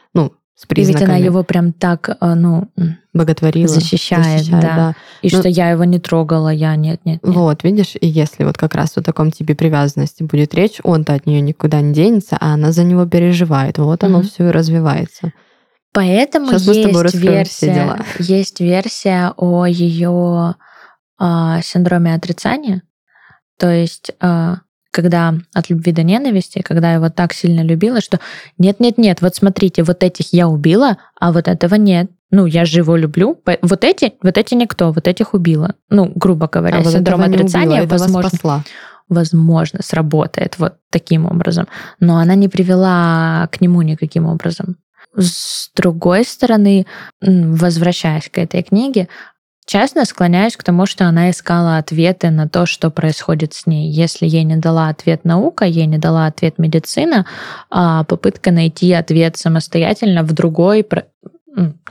с 0.60 0.66
признаками... 0.66 1.04
И 1.04 1.06
ведь 1.06 1.10
она 1.10 1.18
его 1.18 1.44
прям 1.44 1.72
так, 1.72 2.10
э, 2.20 2.34
ну, 2.34 2.68
боготворила, 3.14 3.70
защищает, 3.70 4.40
защищает 4.40 4.62
да. 4.62 4.76
да. 4.76 4.96
И 5.22 5.30
ну, 5.32 5.40
что 5.40 5.48
я 5.48 5.70
его 5.70 5.86
не 5.86 6.00
трогала, 6.00 6.50
я 6.50 6.76
нет, 6.76 7.00
нет, 7.06 7.22
нет. 7.24 7.36
Вот, 7.36 7.64
видишь, 7.64 7.96
и 8.00 8.06
если 8.06 8.44
вот 8.44 8.58
как 8.58 8.76
раз 8.76 8.98
о 8.98 9.02
таком 9.02 9.32
типе 9.32 9.56
привязанности 9.56 10.24
будет 10.24 10.54
речь, 10.54 10.82
он-то 10.84 11.14
от 11.14 11.26
нее 11.26 11.40
никуда 11.40 11.80
не 11.80 11.94
денется, 11.94 12.36
а 12.42 12.56
она 12.56 12.74
за 12.74 12.84
него 12.84 13.06
переживает. 13.06 13.78
Вот 13.78 14.04
оно 14.04 14.20
mm 14.20 14.24
все 14.24 14.50
и 14.50 14.52
развивается. 14.52 15.32
Поэтому 15.94 16.48
Сейчас 16.60 16.76
есть 16.76 17.16
версия, 17.16 18.06
есть 18.20 18.60
версия 18.60 19.34
о 19.38 19.66
ее 19.66 20.56
э, 21.22 21.60
синдроме 21.64 22.14
отрицания. 22.14 22.84
То 23.58 23.72
есть 23.72 24.12
э, 24.20 24.56
когда 25.02 25.34
от 25.54 25.70
любви 25.70 25.92
до 25.92 26.04
ненависти, 26.04 26.62
когда 26.62 26.90
я 26.90 26.96
его 26.96 27.10
так 27.10 27.34
сильно 27.34 27.62
любила, 27.62 28.02
что 28.02 28.20
нет-нет-нет, 28.58 29.22
вот 29.22 29.36
смотрите, 29.36 29.84
вот 29.84 30.04
этих 30.04 30.34
я 30.34 30.48
убила, 30.48 30.98
а 31.20 31.32
вот 31.32 31.48
этого 31.48 31.76
нет. 31.76 32.12
Ну, 32.32 32.46
я 32.46 32.66
же 32.66 32.80
его 32.80 32.96
люблю. 32.96 33.42
Вот 33.62 33.84
эти, 33.84 34.14
вот 34.22 34.38
эти 34.38 34.54
никто, 34.54 34.92
вот 34.92 35.08
этих 35.08 35.34
убила. 35.34 35.74
Ну, 35.90 36.12
грубо 36.16 36.48
говоря, 36.48 36.78
а 36.78 36.84
синдром 36.84 37.22
отрицания, 37.22 37.84
убила, 37.84 37.98
возможно, 37.98 38.64
возможно, 39.08 39.80
сработает 39.82 40.60
вот 40.60 40.76
таким 40.92 41.26
образом. 41.26 41.68
Но 42.00 42.18
она 42.18 42.36
не 42.36 42.48
привела 42.48 43.48
к 43.52 43.62
нему 43.62 43.82
никаким 43.82 44.28
образом. 44.28 44.78
С 45.16 45.72
другой 45.76 46.24
стороны, 46.24 46.86
возвращаясь 47.22 48.30
к 48.30 48.38
этой 48.38 48.62
книге, 48.62 49.08
Честно 49.70 50.04
склоняюсь 50.06 50.58
к 50.58 50.64
тому, 50.64 50.88
что 50.88 51.06
она 51.06 51.30
искала 51.30 51.78
ответы 51.78 52.32
на 52.32 52.50
то, 52.50 52.66
что 52.66 52.90
происходит 52.90 53.54
с 53.54 53.68
ней. 53.68 53.88
Если 53.88 54.26
ей 54.26 54.44
не 54.44 54.56
дала 54.56 54.90
ответ 54.90 55.26
наука, 55.26 55.64
ей 55.64 55.86
не 55.86 56.00
дала 56.00 56.26
ответ 56.26 56.58
медицина, 56.58 57.28
а 57.70 58.04
попытка 58.06 58.50
найти 58.50 58.92
ответ 58.94 59.38
самостоятельно 59.38 60.24
в 60.24 60.34
другой 60.34 60.84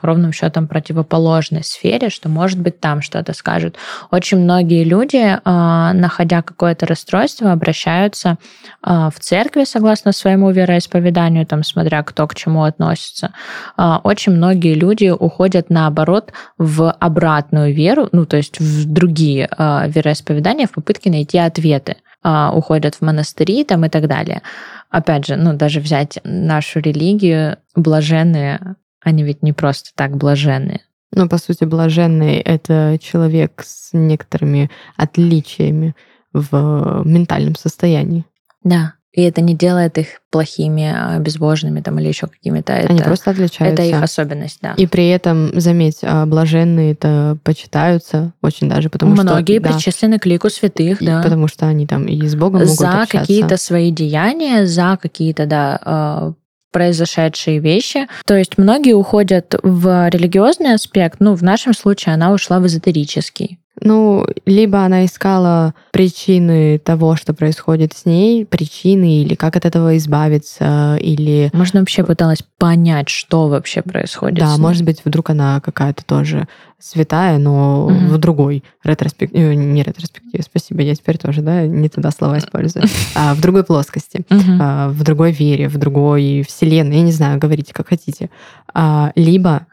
ровным 0.02 0.32
счетом 0.32 0.68
противоположной 0.68 1.64
сфере, 1.64 2.10
что 2.10 2.28
может 2.28 2.58
быть 2.58 2.80
там 2.80 3.02
что-то 3.02 3.32
скажут. 3.32 3.76
Очень 4.10 4.38
многие 4.38 4.84
люди, 4.84 5.38
а, 5.44 5.92
находя 5.92 6.42
какое-то 6.42 6.86
расстройство, 6.86 7.52
обращаются 7.52 8.36
а, 8.82 9.10
в 9.10 9.18
церкви 9.18 9.64
согласно 9.64 10.12
своему 10.12 10.50
вероисповеданию, 10.50 11.46
там, 11.46 11.62
смотря 11.62 12.02
кто 12.02 12.26
к 12.26 12.34
чему 12.34 12.64
относится. 12.64 13.32
А, 13.76 14.00
очень 14.02 14.32
многие 14.32 14.74
люди 14.74 15.08
уходят 15.08 15.70
наоборот 15.70 16.32
в 16.58 16.90
обратную 16.90 17.74
веру, 17.74 18.08
ну 18.12 18.26
то 18.26 18.36
есть 18.36 18.60
в 18.60 18.92
другие 18.92 19.48
вероисповедания 19.58 20.66
в 20.66 20.72
попытке 20.72 21.10
найти 21.10 21.38
ответы 21.38 21.96
уходят 22.24 22.96
в 22.96 23.02
монастыри 23.02 23.64
там 23.64 23.84
и 23.84 23.88
так 23.88 24.08
далее. 24.08 24.42
Опять 24.90 25.26
же, 25.26 25.36
ну 25.36 25.52
даже 25.54 25.80
взять 25.80 26.18
нашу 26.24 26.80
религию, 26.80 27.58
блаженные 27.76 28.76
они 29.00 29.22
ведь 29.22 29.42
не 29.42 29.52
просто 29.52 29.90
так 29.94 30.16
блаженные. 30.16 30.80
Ну, 31.12 31.28
по 31.28 31.38
сути, 31.38 31.64
блаженный— 31.64 32.36
это 32.44 32.98
человек 33.00 33.62
с 33.64 33.90
некоторыми 33.92 34.70
отличиями 34.96 35.94
в 36.32 37.02
ментальном 37.04 37.54
состоянии. 37.54 38.24
Да. 38.62 38.94
И 39.12 39.22
это 39.22 39.40
не 39.40 39.54
делает 39.54 39.96
их 39.96 40.20
плохими, 40.30 40.92
а, 40.94 41.18
безбожными 41.18 41.80
там, 41.80 41.98
или 41.98 42.08
еще 42.08 42.26
какими-то. 42.26 42.74
Они 42.74 42.98
это, 42.98 43.06
просто 43.06 43.30
отличаются. 43.30 43.82
Это 43.82 43.96
их 43.96 44.02
особенность, 44.02 44.58
да. 44.60 44.74
И 44.76 44.86
при 44.86 45.08
этом, 45.08 45.58
заметь, 45.58 46.00
а, 46.02 46.26
блаженные 46.26 46.92
это 46.92 47.38
почитаются 47.42 48.34
очень 48.42 48.68
даже, 48.68 48.90
потому 48.90 49.12
Многие 49.12 49.26
что... 49.26 49.34
Многие 49.34 49.58
причислены 49.60 50.18
к 50.18 50.26
лику 50.26 50.50
святых, 50.50 51.00
и, 51.00 51.06
да. 51.06 51.22
Потому 51.22 51.48
что 51.48 51.66
они 51.66 51.86
там 51.86 52.04
и 52.04 52.28
с 52.28 52.36
Богом 52.36 52.60
могут 52.60 52.76
За 52.76 53.02
общаться. 53.02 53.18
какие-то 53.18 53.56
свои 53.56 53.90
деяния, 53.90 54.66
за 54.66 54.98
какие-то, 55.00 55.46
да, 55.46 55.80
а, 55.82 56.32
произошедшие 56.72 57.58
вещи. 57.58 58.06
То 58.26 58.36
есть 58.36 58.58
многие 58.58 58.92
уходят 58.92 59.54
в 59.62 60.08
религиозный 60.08 60.74
аспект, 60.74 61.20
ну, 61.20 61.34
в 61.34 61.42
нашем 61.42 61.74
случае 61.74 62.14
она 62.14 62.32
ушла 62.32 62.60
в 62.60 62.66
эзотерический. 62.66 63.58
Ну, 63.80 64.26
либо 64.46 64.84
она 64.84 65.04
искала 65.04 65.74
причины 65.92 66.78
того, 66.78 67.16
что 67.16 67.34
происходит 67.34 67.92
с 67.94 68.04
ней, 68.04 68.44
причины 68.44 69.22
или 69.22 69.34
как 69.34 69.56
от 69.56 69.64
этого 69.64 69.96
избавиться, 69.96 70.96
или... 71.00 71.50
Можно 71.52 71.80
вообще 71.80 72.04
пыталась 72.04 72.42
понять, 72.58 73.08
что 73.08 73.48
вообще 73.48 73.82
происходит. 73.82 74.38
Да, 74.38 74.56
может 74.56 74.84
быть, 74.84 75.02
вдруг 75.04 75.30
она 75.30 75.60
какая-то 75.60 76.04
тоже 76.04 76.48
святая, 76.78 77.38
но 77.38 77.86
угу. 77.86 77.94
в 77.94 78.18
другой 78.18 78.62
ретроспективе, 78.84 79.50
э, 79.50 79.54
не 79.54 79.82
ретроспективе, 79.82 80.44
спасибо, 80.44 80.82
я 80.82 80.94
теперь 80.94 81.18
тоже, 81.18 81.42
да, 81.42 81.66
не 81.66 81.88
туда 81.88 82.10
слова 82.12 82.38
использую, 82.38 82.84
а 83.16 83.34
в 83.34 83.40
другой 83.40 83.64
плоскости, 83.64 84.24
угу. 84.30 84.40
в 84.40 85.02
другой 85.02 85.32
вере, 85.32 85.68
в 85.68 85.76
другой 85.76 86.44
вселенной, 86.46 86.96
я 86.96 87.02
не 87.02 87.12
знаю, 87.12 87.38
говорите 87.38 87.72
как 87.74 87.88
хотите. 87.88 88.30
А, 88.74 89.12
либо 89.16 89.66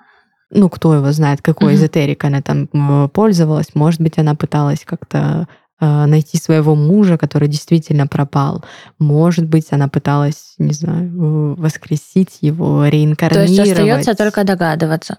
ну, 0.52 0.70
кто 0.70 0.94
его 0.94 1.12
знает, 1.12 1.42
какой 1.42 1.74
mm-hmm. 1.74 1.76
эзотерик 1.76 2.24
она 2.24 2.42
там 2.42 3.10
пользовалась. 3.10 3.74
Может 3.74 4.02
быть, 4.02 4.18
она 4.18 4.36
пыталась 4.36 4.82
как-то 4.86 5.48
э, 5.80 6.06
найти 6.06 6.38
своего 6.38 6.76
мужа, 6.76 7.18
который 7.18 7.48
действительно 7.48 8.08
пропал. 8.08 8.64
Может 9.00 9.48
быть, 9.48 9.68
она 9.72 9.88
пыталась, 9.88 10.56
не 10.58 10.74
знаю, 10.74 11.56
воскресить 11.56 12.38
его, 12.42 12.86
реинкарнировать. 12.86 13.56
То 13.56 13.62
есть 13.62 13.72
остается 13.72 14.16
только 14.16 14.44
догадываться. 14.44 15.18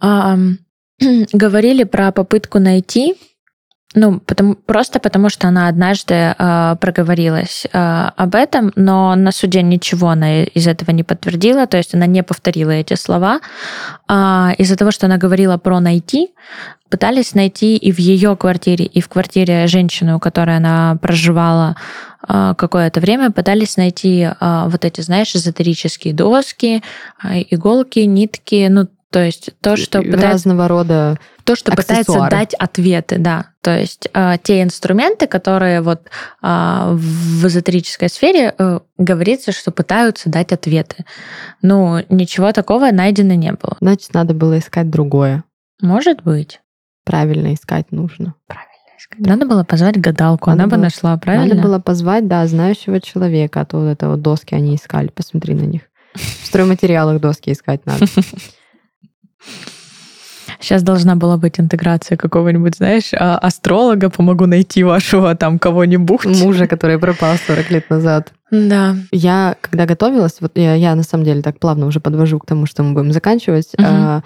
А, 0.00 0.38
говорили 1.32 1.84
про 1.84 2.12
попытку 2.12 2.58
найти 2.58 3.14
ну, 3.94 4.20
потому, 4.20 4.56
просто 4.56 4.98
потому, 4.98 5.28
что 5.28 5.46
она 5.48 5.68
однажды 5.68 6.14
э, 6.14 6.76
проговорилась 6.80 7.64
э, 7.72 8.10
об 8.16 8.34
этом, 8.34 8.72
но 8.74 9.14
на 9.14 9.30
суде 9.30 9.62
ничего 9.62 10.08
она 10.08 10.42
из 10.42 10.66
этого 10.66 10.90
не 10.90 11.04
подтвердила, 11.04 11.66
то 11.66 11.76
есть 11.76 11.94
она 11.94 12.06
не 12.06 12.22
повторила 12.22 12.72
эти 12.72 12.94
слова. 12.94 13.40
Э, 14.08 14.50
из-за 14.58 14.76
того, 14.76 14.90
что 14.90 15.06
она 15.06 15.16
говорила 15.16 15.58
про 15.58 15.78
найти, 15.78 16.30
пытались 16.90 17.34
найти 17.34 17.76
и 17.76 17.92
в 17.92 18.00
ее 18.00 18.36
квартире, 18.36 18.84
и 18.84 19.00
в 19.00 19.08
квартире 19.08 19.68
женщины, 19.68 20.16
у 20.16 20.18
которой 20.18 20.56
она 20.56 20.98
проживала 21.00 21.76
э, 22.28 22.54
какое-то 22.58 23.00
время, 23.00 23.30
пытались 23.30 23.76
найти 23.76 24.22
э, 24.22 24.64
вот 24.66 24.84
эти, 24.84 25.02
знаешь, 25.02 25.36
эзотерические 25.36 26.14
доски, 26.14 26.82
э, 27.22 27.42
иголки, 27.50 28.00
нитки, 28.00 28.66
ну, 28.68 28.88
то 29.14 29.22
есть 29.22 29.50
то, 29.60 29.76
что 29.76 30.02
пытается... 30.02 30.26
Разного 30.26 30.66
рода 30.66 31.20
То, 31.44 31.54
что 31.54 31.70
аксессуары. 31.70 32.04
пытается 32.04 32.36
дать 32.36 32.54
ответы, 32.54 33.18
да. 33.18 33.50
То 33.60 33.78
есть 33.78 34.08
э, 34.12 34.34
те 34.42 34.60
инструменты, 34.60 35.28
которые 35.28 35.82
вот 35.82 36.08
э, 36.42 36.90
в 36.92 37.46
эзотерической 37.46 38.08
сфере 38.08 38.52
э, 38.58 38.80
говорится, 38.98 39.52
что 39.52 39.70
пытаются 39.70 40.30
дать 40.30 40.50
ответы. 40.50 41.04
Ну, 41.62 42.04
ничего 42.08 42.50
такого 42.50 42.90
найдено 42.90 43.34
не 43.34 43.52
было. 43.52 43.76
Значит, 43.80 44.14
надо 44.14 44.34
было 44.34 44.58
искать 44.58 44.90
другое. 44.90 45.44
Может 45.80 46.24
быть. 46.24 46.60
правильно 47.04 47.54
искать 47.54 47.92
нужно. 47.92 48.34
Правильно 48.48 48.98
искать. 48.98 49.20
Надо 49.20 49.46
было 49.46 49.62
позвать 49.62 49.96
гадалку, 50.00 50.50
надо 50.50 50.64
она 50.64 50.70
было, 50.70 50.76
бы 50.78 50.82
нашла, 50.82 51.16
правильно? 51.18 51.54
Надо 51.54 51.68
было 51.68 51.78
позвать, 51.78 52.26
да, 52.26 52.44
знающего 52.48 53.00
человека, 53.00 53.60
а 53.60 53.64
то 53.64 53.76
вот 53.76 53.86
это 53.86 54.08
вот 54.08 54.22
доски 54.22 54.56
они 54.56 54.74
искали, 54.74 55.06
посмотри 55.06 55.54
на 55.54 55.66
них. 55.66 55.82
В 56.14 56.46
стройматериалах 56.46 57.20
доски 57.20 57.52
искать 57.52 57.86
надо. 57.86 58.06
Сейчас 60.60 60.82
должна 60.82 61.14
была 61.14 61.36
быть 61.36 61.60
интеграция 61.60 62.16
какого-нибудь, 62.16 62.76
знаешь, 62.76 63.10
а, 63.12 63.36
астролога, 63.36 64.08
помогу 64.08 64.46
найти 64.46 64.82
вашего 64.82 65.34
там 65.34 65.58
кого-нибудь. 65.58 66.24
Мужа, 66.24 66.66
который 66.66 66.98
пропал 66.98 67.36
40 67.46 67.70
лет 67.70 67.90
назад. 67.90 68.32
Да. 68.50 68.96
Я, 69.10 69.56
когда 69.60 69.84
готовилась, 69.84 70.36
вот 70.40 70.52
я, 70.54 70.74
я 70.74 70.94
на 70.94 71.02
самом 71.02 71.24
деле 71.24 71.42
так 71.42 71.58
плавно 71.58 71.86
уже 71.86 72.00
подвожу 72.00 72.38
к 72.38 72.46
тому, 72.46 72.66
что 72.66 72.82
мы 72.82 72.94
будем 72.94 73.12
заканчивать. 73.12 73.72
Угу 73.76 74.22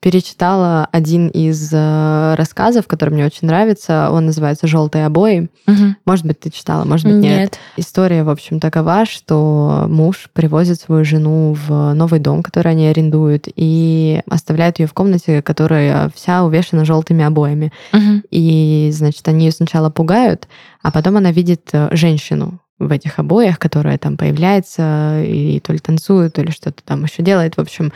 перечитала 0.00 0.88
один 0.92 1.28
из 1.28 1.70
э, 1.72 2.34
рассказов, 2.36 2.86
который 2.86 3.10
мне 3.10 3.26
очень 3.26 3.46
нравится. 3.46 4.08
Он 4.10 4.26
называется 4.26 4.66
«Желтые 4.66 5.04
обои». 5.04 5.50
Угу. 5.66 5.96
Может 6.06 6.24
быть, 6.24 6.40
ты 6.40 6.50
читала, 6.50 6.84
может 6.84 7.06
быть, 7.06 7.16
нет. 7.16 7.38
нет. 7.38 7.58
История, 7.76 8.24
в 8.24 8.30
общем, 8.30 8.60
такова, 8.60 9.04
что 9.04 9.84
муж 9.88 10.30
привозит 10.32 10.80
свою 10.80 11.04
жену 11.04 11.54
в 11.54 11.92
новый 11.92 12.18
дом, 12.18 12.42
который 12.42 12.72
они 12.72 12.86
арендуют, 12.86 13.46
и 13.54 14.22
оставляет 14.26 14.78
ее 14.78 14.86
в 14.86 14.94
комнате, 14.94 15.42
которая 15.42 16.10
вся 16.14 16.44
увешана 16.44 16.86
желтыми 16.86 17.22
обоями. 17.22 17.70
Угу. 17.92 18.22
И, 18.30 18.90
значит, 18.94 19.28
они 19.28 19.46
ее 19.46 19.52
сначала 19.52 19.90
пугают, 19.90 20.48
а 20.82 20.90
потом 20.90 21.18
она 21.18 21.30
видит 21.30 21.68
э, 21.72 21.88
женщину 21.92 22.58
в 22.80 22.90
этих 22.90 23.18
обоях, 23.18 23.58
которая 23.58 23.98
там 23.98 24.16
появляется 24.16 25.22
и 25.22 25.60
то 25.60 25.72
ли 25.72 25.78
танцует, 25.78 26.32
то 26.32 26.42
ли 26.42 26.50
что-то 26.50 26.82
там 26.82 27.04
еще 27.04 27.22
делает. 27.22 27.58
В 27.58 27.60
общем, 27.60 27.92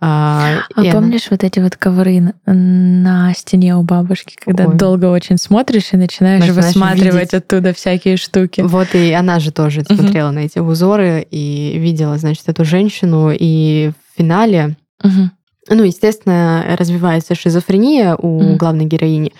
а, 0.00 0.64
а 0.74 0.84
помнишь 0.90 1.28
она... 1.28 1.30
вот 1.30 1.44
эти 1.44 1.60
вот 1.60 1.76
ковры 1.76 2.34
на 2.46 3.32
стене 3.34 3.76
у 3.76 3.82
бабушки, 3.82 4.36
когда 4.38 4.66
Ой. 4.66 4.76
долго 4.76 5.06
очень 5.06 5.38
смотришь 5.38 5.92
и 5.92 5.96
начинаешь, 5.96 6.40
начинаешь 6.40 6.66
высматривать 6.66 7.32
видеть. 7.32 7.34
оттуда 7.34 7.72
всякие 7.72 8.16
штуки? 8.16 8.60
Вот 8.60 8.94
и 8.94 9.12
она 9.12 9.38
же 9.40 9.52
тоже 9.52 9.82
угу. 9.82 9.94
смотрела 9.94 10.30
на 10.30 10.40
эти 10.40 10.58
узоры 10.58 11.26
и 11.30 11.78
видела, 11.78 12.18
значит, 12.18 12.48
эту 12.48 12.64
женщину, 12.64 13.30
и 13.32 13.92
в 13.92 14.18
финале, 14.18 14.76
угу. 15.02 15.30
ну, 15.70 15.82
естественно, 15.84 16.64
развивается 16.78 17.34
шизофрения 17.34 18.14
у 18.16 18.38
угу. 18.38 18.56
главной 18.56 18.86
героини, 18.86 19.32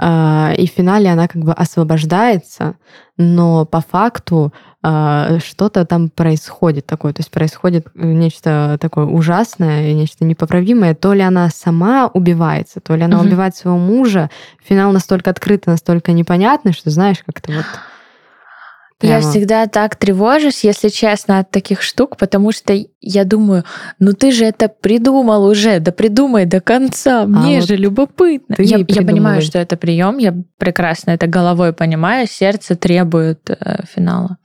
и 0.00 0.66
в 0.68 0.70
финале 0.70 1.10
она 1.10 1.26
как 1.26 1.42
бы 1.42 1.52
освобождается, 1.52 2.76
но 3.16 3.66
по 3.66 3.80
факту 3.80 4.52
а, 4.80 5.40
что-то 5.44 5.84
там 5.84 6.08
происходит 6.08 6.86
такое, 6.86 7.12
то 7.12 7.20
есть 7.20 7.32
происходит 7.32 7.88
нечто 7.94 8.78
такое 8.80 9.06
ужасное, 9.06 9.92
нечто 9.92 10.24
непоправимое. 10.24 10.94
То 10.94 11.14
ли 11.14 11.22
она 11.22 11.48
сама 11.50 12.06
убивается, 12.06 12.80
то 12.80 12.94
ли 12.94 13.02
она 13.02 13.18
угу. 13.18 13.26
убивает 13.26 13.56
своего 13.56 13.78
мужа. 13.78 14.30
Финал 14.64 14.92
настолько 14.92 15.30
открытый, 15.30 15.72
настолько 15.72 16.12
непонятный, 16.12 16.72
что 16.72 16.90
знаешь, 16.90 17.18
как-то 17.26 17.52
вот 17.52 17.66
Прямо. 18.98 19.14
Я 19.14 19.20
всегда 19.20 19.66
так 19.68 19.94
тревожусь, 19.94 20.64
если 20.64 20.88
честно, 20.88 21.38
от 21.38 21.52
таких 21.52 21.82
штук, 21.82 22.16
потому 22.16 22.50
что 22.50 22.76
я 23.00 23.24
думаю, 23.24 23.62
ну 24.00 24.12
ты 24.12 24.32
же 24.32 24.44
это 24.44 24.68
придумал 24.68 25.44
уже, 25.44 25.78
да 25.78 25.92
придумай 25.92 26.46
до 26.46 26.60
конца, 26.60 27.24
мне 27.24 27.58
а 27.58 27.60
же 27.60 27.74
вот 27.74 27.80
любопытно. 27.80 28.56
Я, 28.58 28.78
я 28.88 29.02
понимаю, 29.02 29.40
что 29.40 29.60
это 29.60 29.76
прием, 29.76 30.18
я 30.18 30.34
прекрасно 30.58 31.12
это 31.12 31.28
головой 31.28 31.72
понимаю, 31.72 32.26
сердце 32.26 32.74
требует 32.74 33.48
э, 33.48 33.84
финала. 33.88 34.38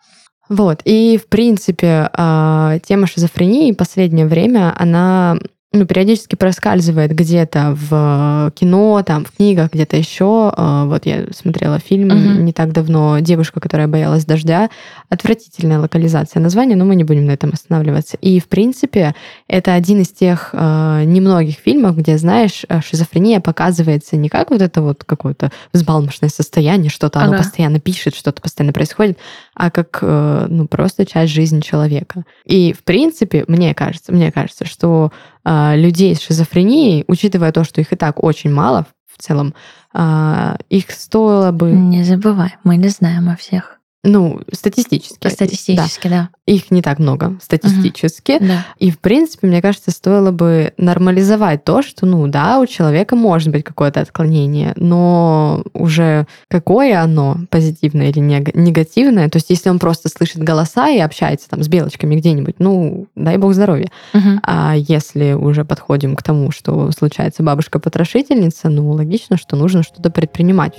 Вот, 0.50 0.82
и 0.86 1.18
в 1.18 1.30
принципе 1.30 2.12
э, 2.16 2.80
тема 2.86 3.08
шизофрении 3.08 3.72
в 3.72 3.78
последнее 3.78 4.28
время, 4.28 4.76
она 4.78 5.36
ну, 5.76 5.88
периодически 5.88 6.36
проскальзывает 6.36 7.16
где-то 7.16 7.76
в 7.76 8.52
кино, 8.56 9.02
там, 9.04 9.26
в 9.26 9.32
книгах, 9.32 9.74
где-то 9.74 9.98
еще. 9.98 10.54
А, 10.56 10.86
вот 10.86 11.08
я 11.08 11.26
смотрела 11.36 11.80
фильм 11.80 12.10
угу. 12.10 12.44
не 12.44 12.54
так 12.54 12.72
давно 12.72 13.18
«Девушка, 13.20 13.60
которая 13.60 13.88
боялась 13.88 14.24
дождя». 14.24 14.70
Отвратительная 15.10 15.80
локализация 15.80 16.42
названия, 16.42 16.76
но 16.76 16.86
мы 16.86 16.96
не 16.96 17.04
будем 17.04 17.26
на 17.26 17.32
этом 17.32 17.52
останавливаться. 17.54 18.18
И, 18.22 18.40
в 18.40 18.50
принципе, 18.50 19.16
это 19.48 19.74
один 19.74 20.02
из 20.02 20.10
тех 20.10 20.52
э, 20.54 21.04
немногих 21.06 21.56
фильмов, 21.56 21.98
где, 21.98 22.20
знаешь, 22.20 22.66
шизофрения 22.86 23.40
показывается 23.40 24.16
не 24.16 24.30
как 24.30 24.52
вот 24.52 24.62
это 24.62 24.84
вот 24.84 25.04
какое-то 25.04 25.52
взбалмошное 25.74 26.30
состояние, 26.30 26.92
что-то 26.92 27.20
ага. 27.20 27.30
оно 27.30 27.38
постоянно 27.40 27.80
пишет, 27.80 28.16
что-то 28.16 28.44
постоянно 28.44 28.74
происходит, 28.74 29.18
а 29.56 29.72
как, 29.72 29.98
э, 30.04 30.46
ну, 30.50 30.68
просто 30.68 31.04
часть 31.08 31.34
жизни 31.34 31.62
человека. 31.62 32.26
И, 32.46 32.74
в 32.74 32.84
принципе, 32.84 33.44
мне 33.48 33.74
кажется, 33.74 34.12
мне 34.14 34.32
кажется, 34.32 34.66
что 34.66 35.12
людей 35.46 36.16
с 36.16 36.22
шизофренией, 36.22 37.04
учитывая 37.08 37.52
то, 37.52 37.64
что 37.64 37.82
их 37.82 37.92
и 37.92 37.96
так 37.96 38.24
очень 38.24 38.52
мало 38.52 38.86
в 39.14 39.22
целом, 39.22 39.54
а, 39.94 40.58
их 40.70 40.92
стоило 40.92 41.52
бы... 41.52 41.72
Не 41.72 42.04
забывай, 42.04 42.56
мы 42.64 42.78
не 42.78 42.90
знаем 42.90 43.30
о 43.30 43.36
всех. 43.36 43.80
Ну, 44.06 44.42
статистически. 44.52 45.30
Статистически, 45.30 46.08
да. 46.10 46.12
да. 46.12 46.30
Их 46.46 46.72
не 46.72 46.82
так 46.82 47.00
много 47.00 47.38
статистически. 47.42 48.34
Угу, 48.34 48.46
да. 48.46 48.66
И, 48.78 48.92
в 48.92 49.00
принципе, 49.00 49.48
мне 49.48 49.62
кажется, 49.62 49.92
стоило 49.92 50.32
бы 50.32 50.74
нормализовать 50.78 51.64
то, 51.64 51.82
что, 51.82 52.06
ну, 52.06 52.28
да, 52.28 52.60
у 52.60 52.66
человека 52.66 53.16
может 53.16 53.50
быть 53.50 53.64
какое-то 53.64 54.02
отклонение, 54.02 54.74
но 54.76 55.64
уже 55.74 56.28
какое 56.50 57.02
оно, 57.02 57.38
позитивное 57.50 58.10
или 58.10 58.20
негативное, 58.20 59.30
то 59.30 59.38
есть 59.38 59.50
если 59.50 59.70
он 59.70 59.80
просто 59.80 60.10
слышит 60.10 60.44
голоса 60.44 60.90
и 60.90 61.00
общается 61.00 61.50
там 61.50 61.64
с 61.64 61.70
белочками 61.70 62.16
где-нибудь, 62.16 62.56
ну, 62.60 63.08
дай 63.16 63.38
бог 63.38 63.54
здоровья. 63.54 63.88
Угу. 64.14 64.40
А 64.44 64.76
если 64.76 65.32
уже 65.32 65.64
подходим 65.64 66.18
к 66.18 66.24
тому, 66.24 66.52
что 66.52 66.92
случается 66.92 67.42
бабушка-потрошительница, 67.42 68.70
ну, 68.70 68.92
логично, 68.92 69.38
что 69.38 69.56
нужно 69.56 69.82
что-то 69.82 70.10
предпринимать. 70.10 70.74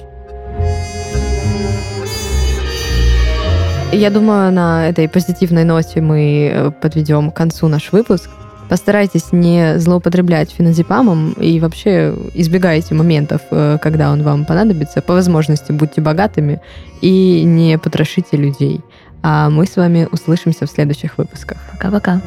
Я 3.95 4.11
думаю, 4.11 4.53
на 4.53 4.89
этой 4.89 5.09
позитивной 5.09 5.65
ноте 5.65 6.01
мы 6.01 6.51
э, 6.53 6.71
подведем 6.71 7.31
к 7.31 7.37
концу 7.37 7.69
наш 7.69 7.93
выпуск. 7.93 8.29
Постарайтесь 8.69 9.33
не 9.33 9.79
злоупотреблять 9.79 10.51
феназепамом 10.51 11.33
и 11.33 11.61
вообще 11.61 12.17
избегайте 12.35 12.95
моментов, 12.95 13.43
э, 13.51 13.79
когда 13.81 14.11
он 14.11 14.23
вам 14.23 14.45
понадобится. 14.45 15.01
По 15.01 15.15
возможности 15.15 15.71
будьте 15.71 16.01
богатыми 16.01 16.61
и 17.03 17.45
не 17.45 17.79
потрошите 17.79 18.37
людей. 18.37 18.81
А 19.23 19.49
мы 19.49 19.65
с 19.67 19.77
вами 19.77 20.09
услышимся 20.11 20.67
в 20.67 20.71
следующих 20.71 21.17
выпусках. 21.17 21.59
Пока-пока. 21.73 22.21